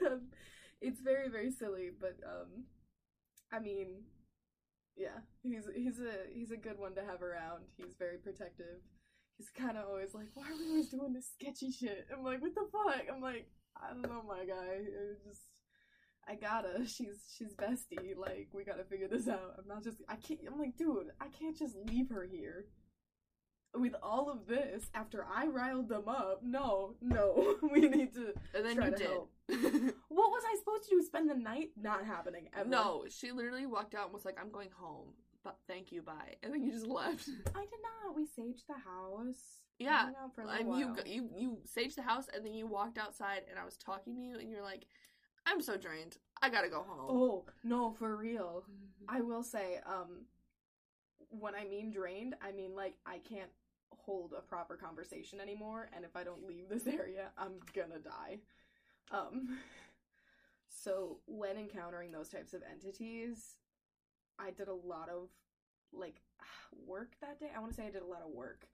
[0.07, 0.21] um,
[0.81, 2.65] it's very, very silly, but um,
[3.53, 4.05] I mean,
[4.97, 7.65] yeah, he's he's a he's a good one to have around.
[7.77, 8.83] He's very protective.
[9.37, 12.07] He's kind of always like, why are we always doing this sketchy shit?
[12.13, 13.03] I'm like, what the fuck?
[13.13, 14.79] I'm like, I don't know, my guy.
[14.79, 15.58] It just.
[16.29, 16.85] I gotta.
[16.87, 18.17] She's she's bestie.
[18.17, 19.55] Like we gotta figure this out.
[19.59, 19.99] I'm not just.
[20.09, 20.41] I can't.
[20.47, 21.11] I'm like, dude.
[21.21, 22.67] I can't just leave her here
[23.75, 26.41] with all of this after I riled them up.
[26.43, 27.57] No, no.
[27.73, 28.33] We need to.
[28.55, 29.07] And then Try you to did.
[29.07, 29.31] help.
[30.09, 31.03] What was I supposed to do?
[31.03, 31.71] Spend the night?
[31.81, 32.49] Not happening.
[32.59, 32.69] Ever.
[32.69, 35.09] no, she literally walked out and was like, I'm going home.
[35.45, 36.35] But thank you, bye.
[36.43, 37.29] And then you just left.
[37.55, 38.17] I did not.
[38.17, 39.63] We saged the house.
[39.79, 42.67] Yeah, hung out for a And you you you saged the house and then you
[42.67, 44.87] walked outside and I was talking to you and you're like,
[45.49, 46.19] I'm so drained.
[46.43, 47.07] I gotta go home.
[47.09, 48.65] Oh no, for real.
[49.09, 50.27] I will say, um,
[51.31, 53.51] when I mean drained, I mean like I can't
[53.91, 58.39] hold a proper conversation anymore, and if I don't leave this area, I'm gonna die.
[59.11, 59.59] Um,
[60.69, 63.57] so when encountering those types of entities,
[64.39, 65.29] I did a lot of
[65.93, 66.21] like
[66.87, 67.51] work that day.
[67.57, 68.69] I want to say I did a lot of work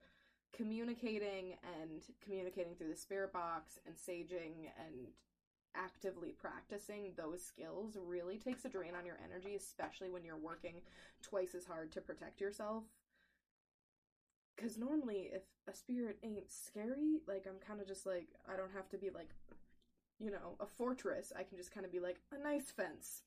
[0.55, 5.07] communicating and communicating through the spirit box and saging and
[5.75, 10.75] actively practicing those skills really takes a drain on your energy, especially when you're working
[11.21, 12.83] twice as hard to protect yourself.
[14.55, 18.71] Because normally, if a spirit ain't scary, like, I'm kind of just like, I don't
[18.73, 19.29] have to be like,
[20.19, 21.33] you know, a fortress.
[21.37, 23.23] I can just kind of be like, a nice fence.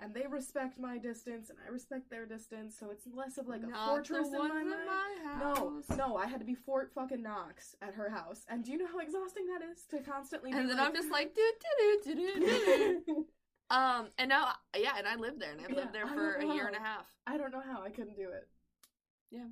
[0.00, 3.62] And they respect my distance, and I respect their distance, so it's less of like
[3.62, 5.96] a Not fortress in my in my No, house.
[5.98, 8.44] no, I had to be Fort fucking Knox at her house.
[8.48, 10.94] And do you know how exhausting that is to constantly be And then like, I'm
[10.94, 13.26] just like, do do do do do do.
[13.70, 16.44] Um, and now, yeah, and I lived there, and I've Yeah, lived there for a
[16.44, 17.06] year and a half.
[17.24, 18.48] I don't know how I couldn't do it.
[19.30, 19.44] Yeah.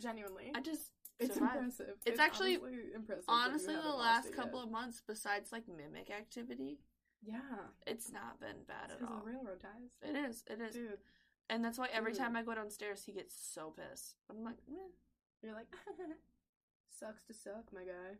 [0.00, 0.50] Genuinely.
[0.54, 1.56] I just it's survived.
[1.56, 1.94] impressive.
[2.06, 3.24] It's actually- honestly impressive.
[3.28, 6.78] Honestly, the last couple of months, besides like mimic activity,
[7.22, 7.40] Yeah.
[7.86, 9.20] it's not been bad at Because all.
[9.20, 9.90] of railroad ties.
[10.02, 10.98] It is, it is, Dude,
[11.50, 12.20] and that's why every Dude.
[12.20, 14.16] time I go downstairs, he gets so pissed.
[14.30, 14.88] I'm like, eh.
[15.42, 15.66] you're like,
[16.98, 18.16] sucks to suck, my guy.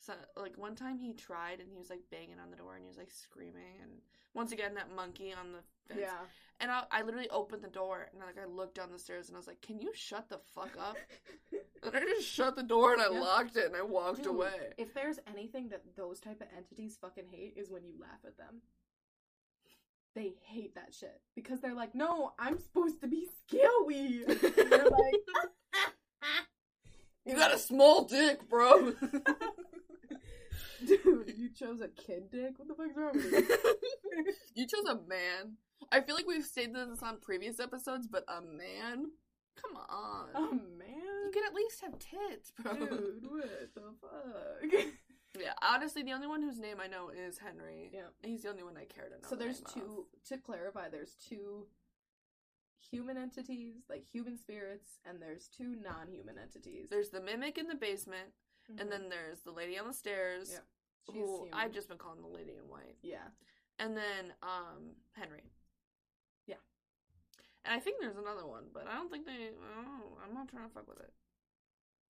[0.00, 2.82] so like one time he tried, and he was like banging on the door, and
[2.82, 3.90] he was like screaming, and
[4.34, 5.58] once again that monkey on the
[5.94, 6.10] Yeah.
[6.58, 9.36] And I, I literally opened the door, and like I looked down the stairs, and
[9.36, 10.96] I was like, "Can you shut the fuck up?"
[11.82, 13.20] And I just shut the door, and I Yeah.
[13.20, 14.72] locked it, and I walked Dude, away.
[14.78, 18.36] If there's anything that those type of entities fucking hate is when you laugh at
[18.38, 18.62] them.
[20.14, 24.90] They hate that shit because they're like, "No, I'm supposed to be scary." And you're
[24.90, 25.14] like,
[27.26, 28.94] You got a small dick, bro.
[30.86, 32.54] dude, you chose a kid dick.
[32.58, 34.32] What the fuck's wrong with you?
[34.54, 35.56] you chose a man.
[35.92, 39.06] I feel like we've stated this on previous episodes, but a man?
[39.60, 40.28] Come on.
[40.34, 41.24] Oh man.
[41.24, 42.74] you can at least have tits, bro.
[42.74, 44.84] dude, what the fuck?
[45.38, 47.90] Yeah, honestly, the only one whose name I know is Henry.
[47.92, 48.06] Yeah.
[48.22, 49.28] He's the only one I care to know.
[49.28, 50.06] So the there's two.
[50.30, 51.66] To clarify, there's two
[52.90, 56.88] human entities, like human spirits, and there's two non-human entities.
[56.88, 58.32] There's the mimic in the basement,
[58.70, 58.80] Mhm.
[58.80, 60.52] and then there's the lady on the stairs.
[60.52, 60.60] Yeah.
[61.06, 61.52] She's Who human.
[61.54, 62.96] I've just been calling the lady in white.
[63.02, 63.28] yeah.
[63.78, 65.52] And then um Henry.
[67.68, 69.50] I think there's another one, but I don't think they.
[69.54, 71.12] Oh, I'm not trying to fuck with it.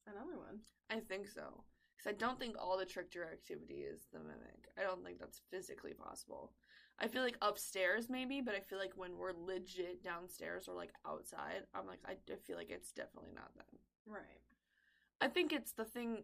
[0.07, 0.61] Another one.
[0.91, 1.65] I think so.
[1.97, 4.69] Because I don't think all the trickster activity is the mimic.
[4.79, 6.53] I don't think that's physically possible.
[6.99, 10.93] I feel like upstairs maybe, but I feel like when we're legit downstairs or like
[11.07, 13.81] outside, I'm like, I, I feel like it's definitely not them.
[14.07, 14.41] Right.
[15.21, 16.23] I think it's the thing.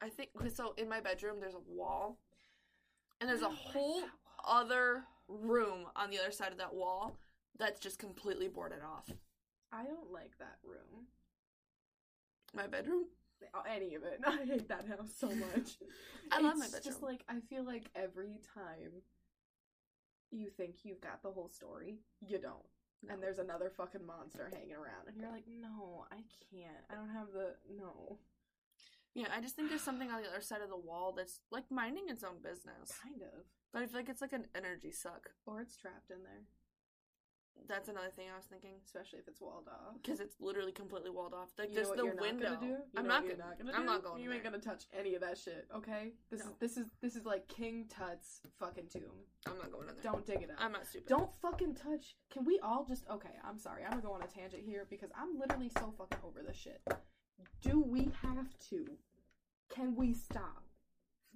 [0.00, 2.18] I think so in my bedroom, there's a wall,
[3.20, 4.02] and there's a whole
[4.46, 7.18] other room on the other side of that wall
[7.58, 9.08] that's just completely boarded off.
[9.72, 11.06] I don't like that room.
[12.54, 13.04] My bedroom?
[13.54, 14.20] Oh, Any of it.
[14.26, 15.76] I hate that house so much.
[16.32, 16.92] I love my It's bedroom.
[16.92, 19.02] Just like I feel like every time
[20.30, 22.64] you think you've got the whole story, you don't.
[23.08, 26.82] And there's another fucking monster hanging around, and you're like, no, I can't.
[26.90, 28.18] I don't have the no.
[29.14, 31.70] Yeah, I just think there's something on the other side of the wall that's like
[31.70, 32.98] minding its own business.
[33.02, 33.44] Kind of.
[33.72, 35.30] But I feel like it's like an energy suck.
[35.46, 36.44] Or it's trapped in there,
[37.68, 38.74] That's another thing I was thinking.
[38.84, 39.94] especially if it's walled off.
[40.00, 41.50] Because it's literally completely walled off.
[41.58, 42.54] Like You there's the you're not window.
[42.54, 42.66] gonna do?
[42.66, 43.36] You I'm not gonna.
[43.38, 43.86] not gonna I'm do?
[43.86, 44.52] not going You ain't there.
[44.52, 46.12] gonna touch any of that shit, okay?
[46.30, 46.50] This No.
[46.50, 49.02] is this is this is like King Tut's fucking tomb.
[49.46, 50.02] I'm not going in there.
[50.04, 50.56] Don't dig it up.
[50.60, 51.08] I'm not stupid.
[51.08, 52.16] Don't fucking touch.
[52.30, 53.34] Can we all just okay?
[53.44, 53.82] I'm sorry.
[53.84, 56.80] I'm gonna go on a tangent here because I'm literally so fucking over this shit.
[57.62, 58.86] Do we have to?
[59.68, 60.62] Can we stop?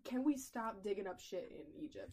[0.05, 2.13] Can we stop digging up shit in Egypt?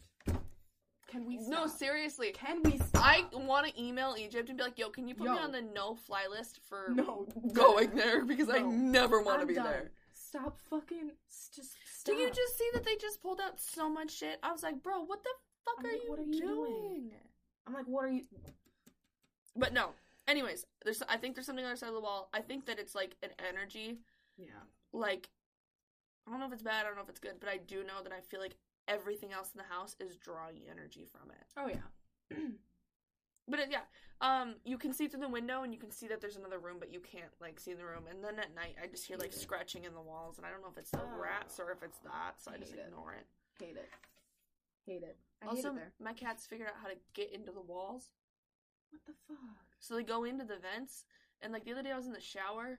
[1.08, 1.50] Can we stop?
[1.50, 2.32] No, seriously.
[2.32, 3.02] Can we stop?
[3.04, 5.62] I want to email Egypt and be like, "Yo, can you put me on the
[5.62, 7.26] no-fly list for No.
[7.52, 9.64] going there because I never want to be done.
[9.64, 11.12] there." Stop fucking.
[11.54, 12.14] Just stop.
[12.14, 14.38] Did you just see that they just pulled out so much shit?
[14.42, 15.30] I was like, "Bro, what the
[15.64, 16.72] fuck are, like, you what are you doing?
[16.72, 17.10] doing?
[17.66, 18.24] I'm like, what are you?
[19.56, 19.90] But no.
[20.26, 22.28] Anyways, there's I think there's something on the other side of the wall.
[22.34, 23.98] I think that it's like an energy
[24.36, 24.46] Yeah.
[24.92, 25.30] like
[26.26, 27.82] I don't know if it's bad, I don't know if it's good, but I do
[27.84, 28.54] know that I feel like
[28.88, 31.46] everything else in the house is drawing energy from it.
[31.56, 32.36] Oh yeah.
[33.50, 33.80] But it, yeah,
[34.20, 36.76] um, you can see through the window and you can see that there's another room,
[36.78, 38.04] but you can't like see the room.
[38.10, 39.34] And then at night, I just hear like it.
[39.40, 41.18] scratching in the walls, and I don't know if it's the Oh.
[41.18, 42.86] rats or if it's that, so I just Hate it.
[42.88, 43.26] ignore it.
[43.58, 43.88] Hate it.
[44.84, 45.16] Hate it.
[45.40, 45.92] I hate also, it there.
[45.98, 48.12] my cats figured out how to get into the walls,
[48.90, 49.38] What the fuck?
[49.80, 51.04] so they go into the vents.
[51.40, 52.78] And like the other day, I was in the shower,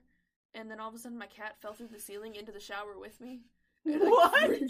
[0.54, 2.96] and then all of a sudden, my cat fell through the ceiling into the shower
[2.96, 3.40] with me.
[3.86, 4.60] And I What?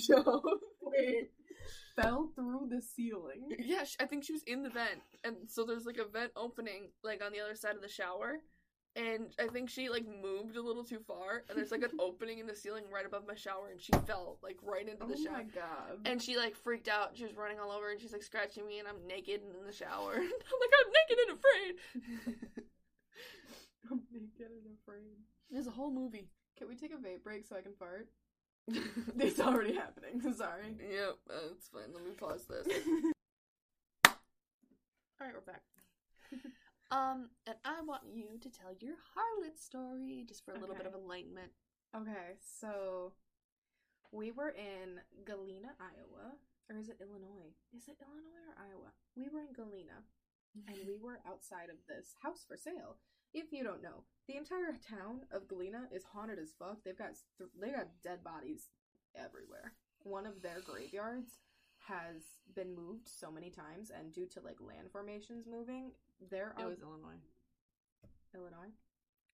[1.97, 3.49] Fell through the ceiling.
[3.59, 6.91] Yeah, I think she was in the vent, and so there's like a vent opening
[7.03, 8.39] like on the other side of the shower,
[8.97, 12.39] and I think she like moved a little too far, and there's like an opening
[12.39, 15.35] in the ceiling right above my shower, and she fell like right into the shower.
[15.35, 15.99] Oh my god.
[16.05, 17.17] And she like freaked out.
[17.17, 19.67] She was running all over, and she's like scratching me, and I'm naked and in
[19.67, 20.15] the shower.
[20.15, 22.65] I'm like, I'm naked and afraid.
[23.91, 25.19] I'm naked and afraid.
[25.51, 26.29] There's a whole movie.
[26.57, 28.09] Can we take a vape break so I can fart?
[29.19, 30.21] it's already happening.
[30.37, 30.77] Sorry.
[30.79, 31.93] Yep, that's fine.
[31.93, 32.67] Let me pause this.
[34.07, 35.63] All right, we're back.
[36.91, 40.87] um, and I want you to tell your harlot story just for a little bit
[40.87, 41.53] of enlightenment.
[41.95, 43.13] Okay, so
[44.13, 46.37] we were in Galena, Iowa.
[46.71, 47.51] Or is it Illinois?
[47.77, 48.95] Is it Illinois or Iowa?
[49.17, 50.07] We were in Galena
[50.55, 52.97] and we were outside of this house for sale.
[53.33, 56.83] If you don't know, the entire town of Galena is haunted as fuck.
[56.85, 58.71] They've got th- they got dead bodies
[59.15, 59.73] everywhere.
[60.03, 61.39] One of their graveyards
[61.87, 62.23] has
[62.55, 65.93] been moved so many times, and due to like land formations moving,
[66.31, 67.21] there It are was Illinois,
[68.35, 68.73] Illinois.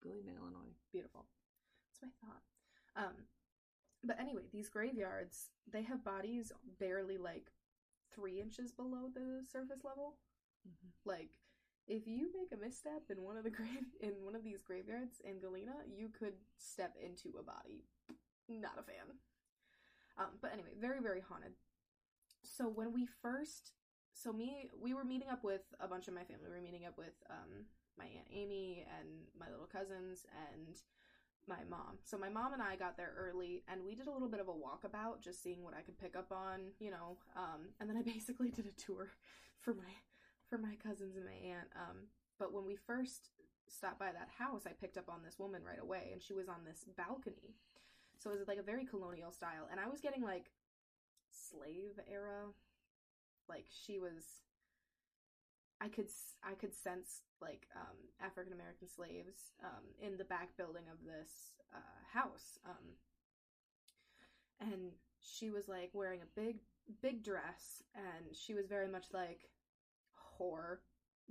[0.01, 0.75] Galena, Illinois.
[0.91, 1.25] Beautiful.
[2.01, 2.41] That's my thought.
[3.07, 3.13] Um,
[4.03, 7.51] but anyway, these graveyards they have bodies barely like
[8.13, 10.15] three inches below the surface level.
[11.05, 11.31] Like,
[11.87, 15.21] if you make a misstep in one of the grave in one of these graveyards
[15.23, 17.85] in Galena, you could step into a body.
[18.49, 19.17] Not a fan.
[20.17, 21.53] Um, but anyway, very very haunted.
[22.43, 23.73] So when we first,
[24.13, 26.45] so me, we were meeting up with a bunch of my family.
[26.47, 27.65] We were meeting up with um
[27.97, 29.07] my aunt Amy and
[29.39, 30.77] my little cousins and
[31.47, 31.97] my mom.
[32.03, 34.47] So my mom and I got there early and we did a little bit of
[34.47, 37.17] a walkabout, just seeing what I could pick up on, you know.
[37.35, 39.09] Um, and then I basically did a tour
[39.59, 39.93] for my
[40.55, 41.67] for my cousins and my aunt.
[41.75, 42.07] Um,
[42.39, 43.29] but when we first
[43.67, 46.47] stopped by that house, I picked up on this woman right away, and she was
[46.47, 47.55] on this balcony.
[48.17, 50.51] So it was like a very colonial style, and I was getting like
[51.29, 52.47] slave era,
[53.49, 54.23] like she was.
[55.81, 56.07] I could
[56.41, 61.59] I could sense like um, African American slaves um, in the back building of this
[61.75, 62.95] uh, house, um,
[64.61, 66.59] and she was like wearing a big
[67.01, 69.49] big dress, and she was very much like
[70.39, 70.77] whore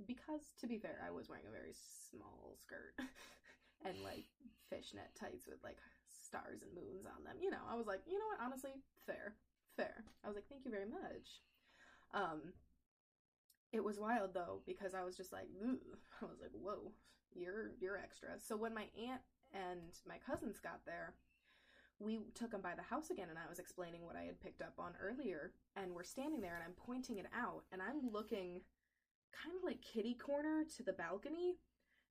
[0.05, 1.73] because to be fair, I was wearing a very
[2.11, 2.99] small skirt
[3.85, 4.25] and like
[4.69, 5.77] fishnet tights with like
[6.07, 7.37] stars and moons on them.
[7.39, 8.75] You know, I was like, you know what, honestly,
[9.05, 9.35] fair,
[9.77, 10.03] fair.
[10.23, 11.39] I was like, thank you very much.
[12.13, 12.53] Um,
[13.71, 15.79] it was wild though because I was just like, Ugh.
[16.21, 16.91] I was like, whoa,
[17.33, 18.39] you're you're extra.
[18.39, 19.21] So when my aunt
[19.53, 21.13] and my cousins got there,
[21.99, 24.61] we took them by the house again, and I was explaining what I had picked
[24.61, 28.61] up on earlier, and we're standing there, and I'm pointing it out, and I'm looking
[29.43, 31.55] kind of like kitty corner to the balcony,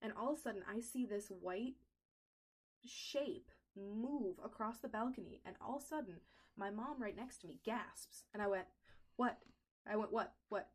[0.03, 1.75] and all of a sudden I see this white
[2.85, 6.21] shape move across the balcony, and all of a sudden
[6.57, 8.67] my mom right next to me gasps, and I went,
[9.17, 9.39] "What?"
[9.87, 10.35] I went, "What?
[10.49, 10.71] What?"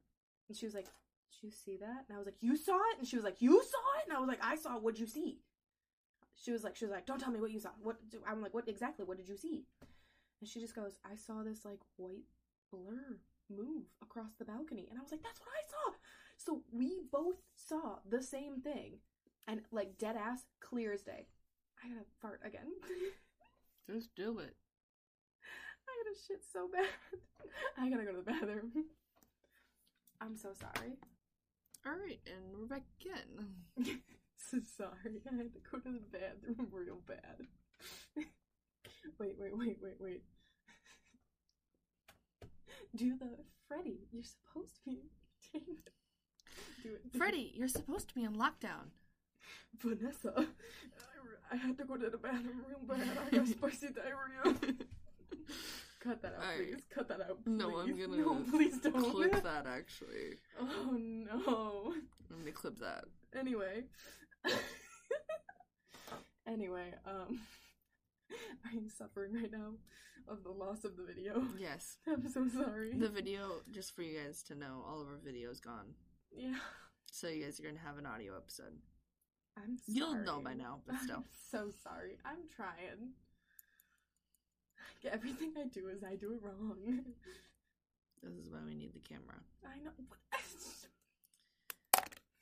[0.47, 0.85] And she was like,
[1.31, 3.41] "Did you see that?" And I was like, "You saw it?" And she was like,
[3.41, 4.77] "You saw it?" And I was like, "I saw.
[4.77, 5.39] What'd you see?"
[6.35, 7.69] She was like, "She was like, don't tell me what you saw.
[7.81, 9.05] What?" do-" I'm like, "What exactly?
[9.05, 9.65] What did you see?"
[10.41, 12.27] And she just goes, "I saw this like white
[12.71, 13.19] blur
[13.49, 15.97] move across the balcony," and I was like, "That's what I saw."
[16.39, 18.99] So we both saw the same thing,
[19.45, 21.27] and like dead ass, clear as day.
[21.83, 22.71] I gotta fart again.
[23.93, 24.55] Just do it.
[25.87, 26.85] I gotta shit so bad.
[27.77, 28.71] I gotta go to the bathroom.
[30.21, 30.93] I'm so sorry.
[31.85, 33.99] All right, and we're back again.
[34.37, 35.21] so sorry.
[35.29, 37.47] I had to go to the bathroom real bad.
[39.19, 40.23] wait, wait, wait, wait, wait.
[42.95, 44.07] Do the Freddy.
[44.11, 45.01] You're supposed to be
[45.53, 45.89] entertained.
[46.83, 47.17] Do it.
[47.17, 48.91] Freddie, you're supposed to be on lockdown.
[49.79, 50.33] Vanessa.
[50.37, 50.45] I,
[51.51, 53.17] I had to go to the bathroom real bad.
[53.31, 54.57] I got spicy diarrhea.
[55.99, 56.57] Cut that out, Alright.
[56.71, 56.81] please.
[56.93, 57.43] Cut that out.
[57.43, 57.57] Please.
[57.57, 59.11] No, I'm gonna No, please don't.
[59.11, 60.37] Clip that actually.
[60.61, 61.93] Oh no.
[62.31, 63.05] I'm gonna clip that.
[63.37, 63.83] Anyway.
[66.47, 67.39] anyway, um
[68.65, 69.73] are you suffering right now
[70.27, 71.43] of the loss of the video?
[71.59, 71.97] Yes.
[72.07, 72.93] I'm so sorry.
[72.93, 75.95] The video, just for you guys to know, all of our video's gone.
[76.31, 76.55] Yeah.
[77.11, 78.77] So you guys are gonna have an audio episode.
[79.57, 79.97] I'm sorry.
[79.97, 81.17] You'll know by now, but still.
[81.17, 82.17] I'm so sorry.
[82.25, 83.13] I'm trying.
[85.11, 86.75] Everything I do is I do it wrong.
[88.21, 89.39] This is why we need the camera.
[89.65, 89.91] I know.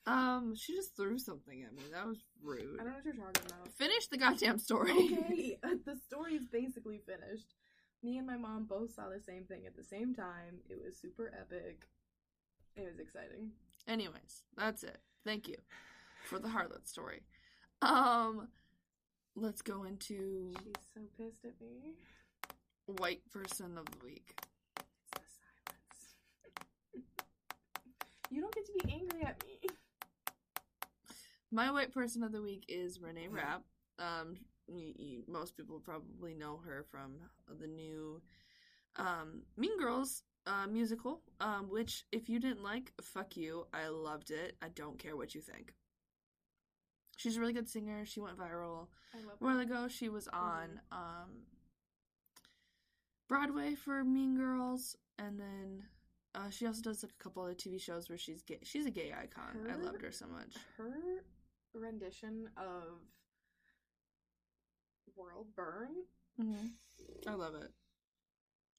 [0.07, 1.83] Um, she just threw something at me.
[1.91, 2.79] That was rude.
[2.79, 3.73] I don't know what you're talking about.
[3.73, 4.93] Finish the goddamn story.
[4.93, 7.55] Okay, the story is basically finished.
[8.01, 10.63] Me and my mom both saw the same thing at the same time.
[10.69, 11.87] It was super epic.
[12.77, 13.51] It was exciting.
[13.87, 14.97] Anyways, that's it.
[15.25, 15.55] Thank you
[16.25, 17.21] for the harlot story.
[17.81, 18.47] Um,
[19.35, 21.93] let's go into She's so pissed at me.
[22.97, 24.33] white person of the week.
[24.79, 25.19] It's the
[26.95, 27.05] silence.
[28.29, 29.69] you don't get to be angry at me.
[31.51, 33.63] My white person of the week is Renee Rapp.
[33.99, 34.35] Um,
[34.67, 37.13] y- y- most people probably know her from
[37.59, 38.21] the new
[38.97, 41.21] um, Mean Girls uh, musical.
[41.39, 43.67] Um, which, if you didn't like, fuck you.
[43.73, 44.55] I loved it.
[44.61, 45.73] I don't care what you think.
[47.17, 48.05] She's a really good singer.
[48.05, 48.87] She went viral.
[49.13, 51.43] I love A while ago, she was on um,
[53.27, 55.83] Broadway for Mean Girls, and then
[56.35, 58.59] uh, she also does like a couple of TV shows where she's gay.
[58.63, 59.67] She's a gay icon.
[59.71, 60.55] I loved her so much.
[60.77, 61.23] her
[61.73, 62.99] rendition of
[65.15, 65.89] World Burn.
[66.39, 67.29] Mm-hmm.
[67.29, 67.71] I love it.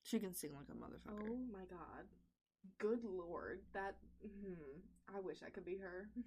[0.08, 1.28] She can sing like a motherfucker.
[1.28, 2.08] Oh my god.
[2.78, 3.60] Good lord.
[3.74, 4.80] That hmm,
[5.14, 6.08] I wish I could be her.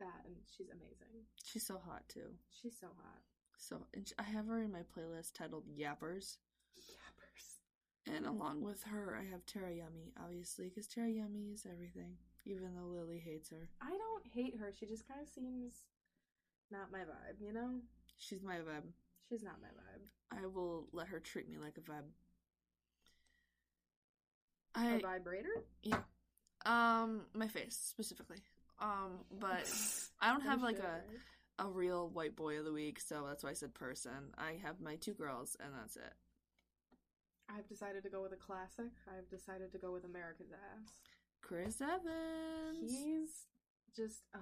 [0.00, 1.28] That and she's amazing.
[1.44, 2.34] She's so hot too.
[2.60, 3.20] She's so hot.
[3.56, 6.38] So and I have her in my playlist titled Yappers,
[6.76, 8.12] Yappers.
[8.12, 12.16] and along with her, I have Tara Yummy, obviously, because Tara Yummy is everything.
[12.46, 14.72] Even though Lily hates her, I don't hate her.
[14.76, 15.74] She just kind of seems
[16.72, 17.78] not my vibe, you know?
[18.16, 18.90] she's my vibe.
[19.28, 20.42] She's not my vibe.
[20.42, 22.10] I will let her treat me like a vibe.
[24.76, 25.48] A I vibrator?
[25.82, 26.00] Yeah.
[26.64, 28.38] Um my face specifically.
[28.80, 29.70] Um, but
[30.20, 31.02] I don't have like a
[31.62, 34.32] a real white boy of the week, so that's why I said person.
[34.36, 36.14] I have my two girls, and that's it.
[37.48, 38.90] I've decided to go with a classic.
[39.06, 40.88] I've decided to go with America's Ass.
[41.42, 42.90] Chris Evans.
[42.90, 43.46] He's
[43.94, 44.38] just uh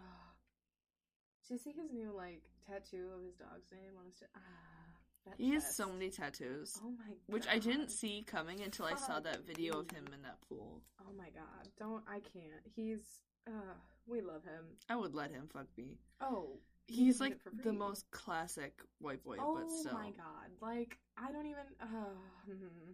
[1.48, 4.79] Did you see his new like tattoo of his dog's name on his t- ah
[5.26, 7.16] that He has so many tattoos, Oh my god.
[7.26, 10.82] which I didn't see coming until I saw that video of him in that pool.
[11.00, 11.68] Oh my god.
[11.78, 12.64] Don't I can't.
[12.74, 13.00] He's
[13.46, 13.74] uh
[14.06, 14.64] we love him.
[14.88, 15.98] I would let him fuck me.
[16.20, 16.58] Oh.
[16.86, 19.92] He's did like the most classic white boy, oh but still.
[19.92, 20.50] my god.
[20.60, 21.86] Like I don't even uh
[22.46, 22.92] hmm.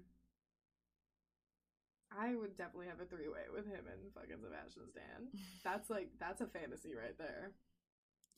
[2.18, 5.28] I would definitely have a three way with him and fucking Sebastian Stan.
[5.64, 7.52] That's like that's a fantasy right there.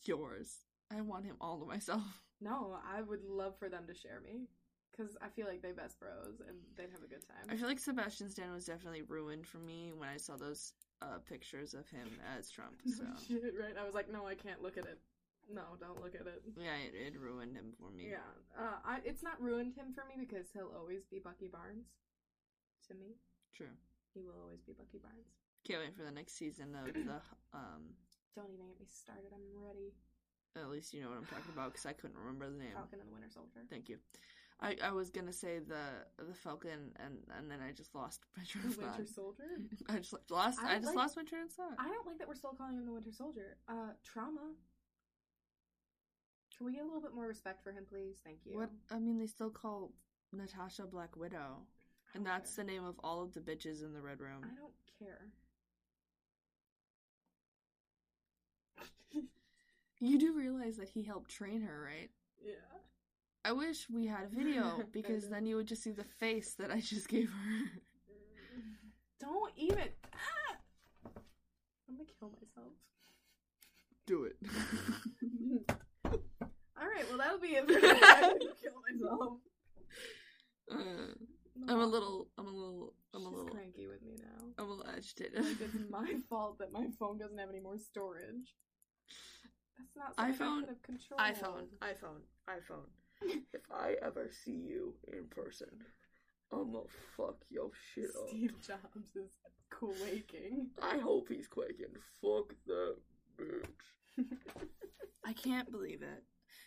[0.05, 0.65] Yours.
[0.97, 2.03] I want him all to myself.
[2.41, 4.47] No, I would love for them to share me.
[4.97, 7.51] Cause I feel like they best bros and they'd have a good time.
[7.51, 10.73] I feel like Sebastian Stan was definitely ruined for me when I saw those
[11.03, 12.07] uh, pictures of him
[12.39, 12.79] as Trump.
[12.87, 13.75] So Shit, right?
[13.75, 15.01] I was like, no, I can't look at it.
[15.53, 16.43] No, don't look at it.
[16.57, 18.07] yeah, it, it ruined him for me.
[18.11, 21.91] Yeah, uh, I, it's not ruined him for me because he'll always be Bucky Barnes.
[22.87, 23.19] To me,
[23.53, 23.75] True.
[24.15, 25.27] he will always be Bucky Barnes.
[25.67, 27.19] Can't wait for the next season of the.
[27.53, 27.99] Um,
[28.37, 29.35] Don't even get me started.
[29.35, 29.91] I'm ready.
[30.61, 32.73] At least you know what I'm talking about because I couldn't remember the name.
[32.75, 33.61] Falcon and the Winter Soldier.
[33.71, 33.99] Thank you.
[34.61, 38.43] I, I was gonna say the the Falcon and and then I just lost my
[38.45, 38.99] train of thought.
[38.99, 39.45] Winter Soldier.
[39.89, 40.59] I just lost.
[40.63, 41.77] I I, just like- lost my train of thought.
[41.79, 43.57] I don't like that we're still calling him the Winter Soldier.
[43.69, 44.53] Uh, trauma.
[46.57, 48.17] Can we get a little bit more respect for him, please?
[48.25, 48.57] Thank you.
[48.59, 49.93] What I mean, they still call
[50.33, 51.59] Natasha Black Widow,
[52.15, 52.65] and that's care.
[52.65, 54.43] the name of all of the bitches in the Red Room.
[54.43, 55.21] I don't care.
[60.01, 62.11] You do realize that he helped train her, right?
[62.45, 62.53] Yeah.
[63.45, 66.71] I wish we had a video because then you would just see the face that
[66.71, 67.65] I just gave her.
[69.21, 69.89] Don't even.
[70.15, 70.57] Ah!
[71.89, 72.73] I'm gonna kill myself.
[74.07, 74.37] Do it.
[76.05, 78.01] All right, well that'll be it for today.
[78.01, 79.39] I'm gonna kill myself.
[80.71, 81.15] Uh,
[81.69, 82.29] I'm a little.
[82.39, 82.95] I'm a little.
[83.15, 83.51] I'm a little.
[83.51, 84.47] cranky with me now.
[84.59, 85.45] I'm a little agitated.
[85.45, 88.55] Like it's my fault that my phone doesn't have any more storage.
[89.79, 91.21] That's not iPhone, have controlled.
[91.21, 92.89] iPhone, iPhone, iPhone.
[93.53, 95.69] if I ever see you in person,
[96.53, 96.85] I'm gonna
[97.17, 98.29] fuck your shit up.
[98.29, 99.31] Steve Jobs is
[99.71, 100.69] quaking.
[100.83, 101.95] I hope he's quaking.
[102.23, 102.97] Fuck that
[103.39, 104.25] bitch.
[105.25, 106.25] I can't believe it.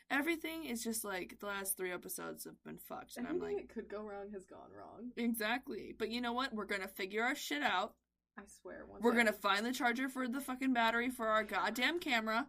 [0.10, 3.68] Everything is just like the last three episodes have been fucked, and I'm Everything like,
[3.70, 5.12] that could go wrong has gone wrong.
[5.16, 5.96] exactly.
[5.98, 6.54] But you know what?
[6.54, 7.94] We're gonna figure our shit out.
[8.38, 8.86] I swear.
[8.88, 12.48] Once We're gonna find the charger for the fucking battery for our goddamn camera.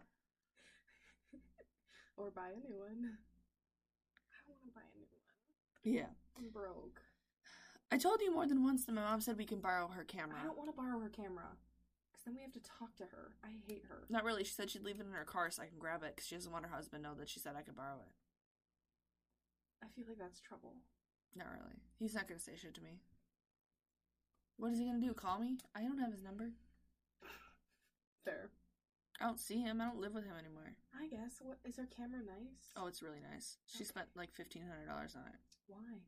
[2.17, 3.17] Or buy a new one.
[4.29, 5.23] I don't want to buy a new one.
[5.83, 6.11] Yeah.
[6.37, 7.01] I'm broke.
[7.91, 10.37] I told you more than once that my mom said we can borrow her camera.
[10.41, 11.45] I don't want to borrow her camera
[12.11, 13.33] because then we have to talk to her.
[13.43, 14.05] I hate her.
[14.09, 14.43] Not really.
[14.43, 16.35] She said she'd leave it in her car so I can grab it because she
[16.35, 18.13] doesn't want her husband to know that she said I could borrow it.
[19.83, 20.73] I feel like that's trouble.
[21.35, 21.81] Not really.
[21.99, 23.01] He's not gonna say shit to me.
[24.57, 25.13] What is he gonna do?
[25.13, 25.57] Call me?
[25.75, 26.51] I don't have his number.
[28.23, 28.49] Fair.
[29.21, 29.79] I don't see him.
[29.79, 30.73] I don't live with him anymore.
[30.99, 31.37] I guess.
[31.41, 32.71] What is her camera nice?
[32.75, 33.57] Oh, it's really nice.
[33.67, 33.85] She Okay.
[33.85, 35.39] spent like fifteen hundred dollars on it.
[35.67, 36.01] why?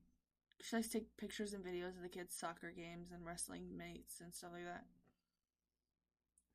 [0.62, 4.22] She likes to take pictures and videos of the kids' soccer games and wrestling mates
[4.22, 4.86] and stuff like that.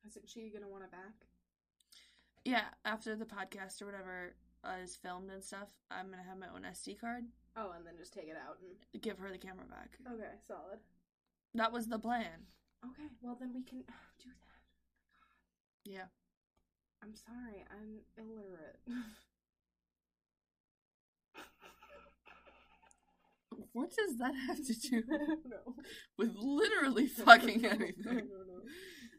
[0.07, 1.27] Isn't she gonna want it back?
[2.43, 4.33] Yeah, after the podcast or whatever
[4.63, 7.25] uh, is filmed and stuff, I'm gonna have my own SD card.
[7.55, 9.01] Oh, and then just take it out and.
[9.01, 9.97] Give her the camera back.
[10.11, 10.79] Okay, solid.
[11.53, 12.47] That was the plan.
[12.83, 13.79] Okay, well then we can
[14.19, 15.89] do that.
[15.91, 16.05] Yeah.
[17.03, 18.79] I'm sorry, I'm illiterate.
[23.73, 25.75] What does that have to do I don't know.
[26.17, 28.03] with literally fucking I anything?
[28.03, 28.61] don't know.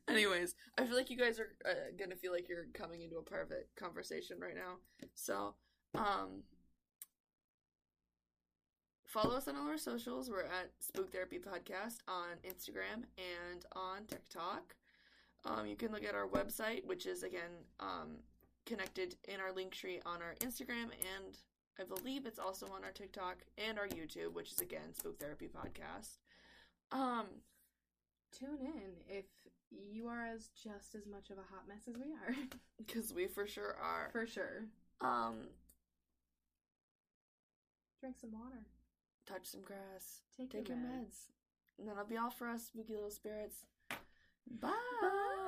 [0.08, 3.22] Anyways, I feel like you guys are uh, gonna feel like you're coming into a
[3.22, 4.76] private conversation right now.
[5.14, 5.54] So,
[5.94, 6.42] um,
[9.06, 10.28] follow us on all our socials.
[10.28, 14.74] We're at Spook Therapy Podcast on Instagram and on TikTok.
[15.44, 18.18] Um, you can look at our website, which is again um,
[18.66, 20.84] connected in our link tree on our Instagram,
[21.16, 21.36] and
[21.80, 25.48] I believe it's also on our TikTok and our YouTube, which is again Spook Therapy
[25.48, 26.18] Podcast.
[26.92, 27.26] Um,
[28.38, 29.24] Tune in if
[29.70, 32.34] you are as just as much of a hot mess as we are.
[32.78, 34.10] because we for sure are.
[34.12, 34.64] For sure.
[35.00, 35.48] Um,
[38.00, 38.66] Drink some water.
[39.26, 41.28] touch some grass, Take, take your meds.
[41.78, 43.66] And that'll be all for us, spooky little spirits.
[44.50, 44.70] Bye.
[45.00, 45.41] Bye.